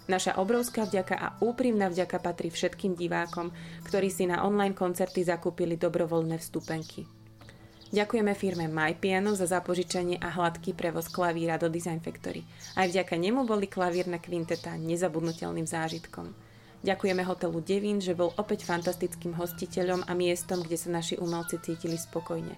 Naša 0.08 0.40
obrovská 0.40 0.88
vďaka 0.88 1.12
a 1.20 1.36
úprimná 1.44 1.92
vďaka 1.92 2.24
patrí 2.24 2.48
všetkým 2.48 2.96
divákom, 2.96 3.52
ktorí 3.84 4.08
si 4.08 4.24
na 4.24 4.48
online 4.48 4.72
koncerty 4.72 5.28
zakúpili 5.28 5.76
dobrovoľné 5.76 6.40
vstupenky. 6.40 7.04
Ďakujeme 7.92 8.32
firme 8.32 8.64
MyPiano 8.64 9.36
za 9.36 9.44
zapožičanie 9.44 10.16
a 10.16 10.32
hladký 10.32 10.72
prevoz 10.72 11.12
klavíra 11.12 11.60
do 11.60 11.68
Design 11.68 12.00
Factory. 12.00 12.40
Aj 12.80 12.88
vďaka 12.88 13.12
nemu 13.20 13.44
boli 13.44 13.68
klavírna 13.68 14.24
kvinteta 14.24 14.80
nezabudnutelným 14.80 15.68
zážitkom. 15.68 16.32
Ďakujeme 16.80 17.28
hotelu 17.28 17.60
Devín, 17.60 18.00
že 18.00 18.16
bol 18.16 18.32
opäť 18.40 18.64
fantastickým 18.64 19.36
hostiteľom 19.36 20.08
a 20.08 20.16
miestom, 20.16 20.64
kde 20.64 20.80
sa 20.80 20.88
naši 20.88 21.20
umelci 21.20 21.60
cítili 21.60 22.00
spokojne. 22.00 22.56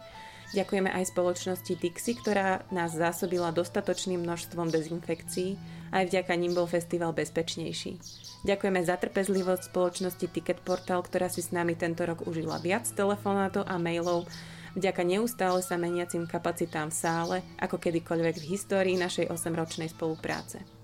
Ďakujeme 0.53 0.93
aj 0.93 1.17
spoločnosti 1.17 1.73
Dixie, 1.81 2.13
ktorá 2.13 2.69
nás 2.69 2.93
zásobila 2.93 3.57
dostatočným 3.57 4.21
množstvom 4.21 4.69
dezinfekcií. 4.69 5.57
Aj 5.89 6.05
vďaka 6.05 6.33
ním 6.37 6.53
bol 6.53 6.69
festival 6.69 7.17
bezpečnejší. 7.17 7.97
Ďakujeme 8.45 8.81
za 8.85 9.01
trpezlivosť 9.01 9.73
spoločnosti 9.73 10.27
Ticket 10.29 10.61
Portal, 10.61 11.01
ktorá 11.01 11.33
si 11.33 11.41
s 11.41 11.57
nami 11.57 11.73
tento 11.73 12.05
rok 12.05 12.29
užila 12.29 12.61
viac 12.61 12.85
telefonátov 12.85 13.65
a 13.65 13.81
mailov 13.81 14.29
vďaka 14.77 15.01
neustále 15.05 15.65
sa 15.65 15.81
meniacim 15.81 16.29
kapacitám 16.29 16.93
v 16.93 16.97
sále, 17.01 17.37
ako 17.57 17.81
kedykoľvek 17.81 18.37
v 18.41 18.49
histórii 18.53 18.97
našej 19.01 19.33
8-ročnej 19.33 19.89
spolupráce. 19.89 20.82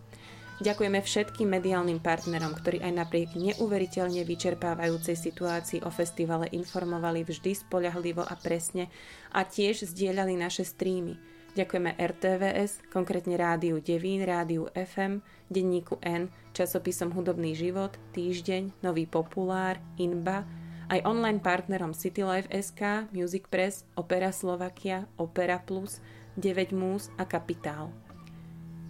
Ďakujeme 0.58 0.98
všetkým 0.98 1.54
mediálnym 1.54 2.02
partnerom, 2.02 2.50
ktorí 2.50 2.82
aj 2.82 2.90
napriek 2.90 3.30
neuveriteľne 3.38 4.26
vyčerpávajúcej 4.26 5.14
situácii 5.14 5.86
o 5.86 5.90
festivale 5.94 6.50
informovali 6.50 7.22
vždy 7.22 7.62
spoľahlivo 7.62 8.26
a 8.26 8.34
presne 8.34 8.90
a 9.30 9.46
tiež 9.46 9.86
zdieľali 9.86 10.34
naše 10.34 10.66
streamy. 10.66 11.14
Ďakujeme 11.54 11.94
RTVS, 11.94 12.90
konkrétne 12.90 13.38
Rádiu 13.38 13.78
Devín, 13.78 14.26
Rádiu 14.26 14.66
FM, 14.74 15.22
Denníku 15.46 16.02
N, 16.02 16.26
časopisom 16.50 17.14
Hudobný 17.14 17.54
život, 17.54 17.94
Týždeň, 18.18 18.82
Nový 18.82 19.06
populár, 19.06 19.78
Inba, 19.94 20.42
aj 20.90 21.06
online 21.06 21.38
partnerom 21.38 21.94
CityLife.sk, 21.94 23.14
Music 23.14 23.46
Press, 23.46 23.86
Opera 23.94 24.34
Slovakia, 24.34 25.06
Opera 25.22 25.62
Plus, 25.62 26.02
9 26.34 26.74
Mús 26.74 27.14
a 27.14 27.22
Kapitál. 27.22 28.07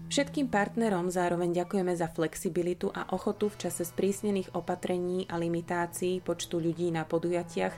Všetkým 0.09 0.49
partnerom 0.49 1.13
zároveň 1.13 1.53
ďakujeme 1.53 1.93
za 1.93 2.09
flexibilitu 2.09 2.89
a 2.89 3.13
ochotu 3.13 3.53
v 3.53 3.69
čase 3.69 3.85
sprísnených 3.85 4.57
opatrení 4.57 5.29
a 5.29 5.37
limitácií 5.37 6.25
počtu 6.25 6.57
ľudí 6.57 6.89
na 6.89 7.05
podujatiach 7.05 7.77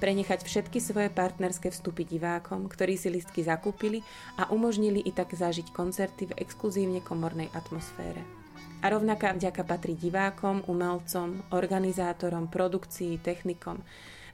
prenechať 0.00 0.44
všetky 0.44 0.80
svoje 0.80 1.12
partnerské 1.12 1.68
vstupy 1.68 2.08
divákom, 2.08 2.68
ktorí 2.72 2.96
si 2.96 3.12
listky 3.12 3.44
zakúpili 3.44 4.00
a 4.40 4.48
umožnili 4.52 5.04
i 5.04 5.12
tak 5.12 5.36
zažiť 5.36 5.72
koncerty 5.72 6.32
v 6.32 6.36
exkluzívne 6.40 7.04
komornej 7.04 7.52
atmosfére. 7.52 8.24
A 8.80 8.92
rovnaká 8.92 9.36
vďaka 9.36 9.64
patrí 9.64 9.96
divákom, 9.96 10.64
umelcom, 10.68 11.44
organizátorom, 11.52 12.48
produkcii, 12.48 13.20
technikom. 13.20 13.84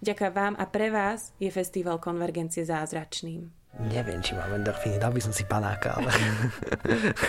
Vďaka 0.03 0.27
vám 0.35 0.55
a 0.59 0.67
pre 0.67 0.91
vás 0.91 1.35
je 1.39 1.51
festival 1.51 2.03
Konvergencie 2.03 2.67
zázračným. 2.67 3.62
Neviem, 3.81 4.21
či 4.21 4.37
mám 4.37 4.53
endorfíny, 4.53 5.01
dal 5.01 5.17
by 5.17 5.21
som 5.25 5.33
si 5.33 5.49
panáka, 5.49 5.97
ale... 5.97 6.13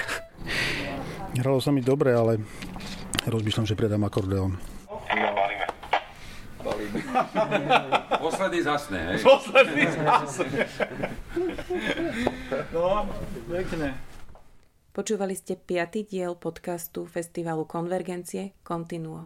Hralo 1.40 1.64
sa 1.64 1.72
mi 1.72 1.80
dobre, 1.80 2.12
ale 2.12 2.44
rozmýšľam, 3.24 3.64
že 3.64 3.80
predám 3.80 4.04
akordeón. 4.04 4.60
Posledný 8.24 8.60
zasne, 8.64 9.00
hej? 9.14 9.18
Posledný 9.24 9.84
zasne. 9.98 10.62
No, 12.74 13.08
pekne. 13.50 13.88
Počúvali 14.94 15.34
ste 15.34 15.58
piatý 15.58 16.06
diel 16.06 16.38
podcastu 16.38 17.10
Festivalu 17.10 17.66
Konvergencie 17.66 18.54
Continuo. 18.62 19.26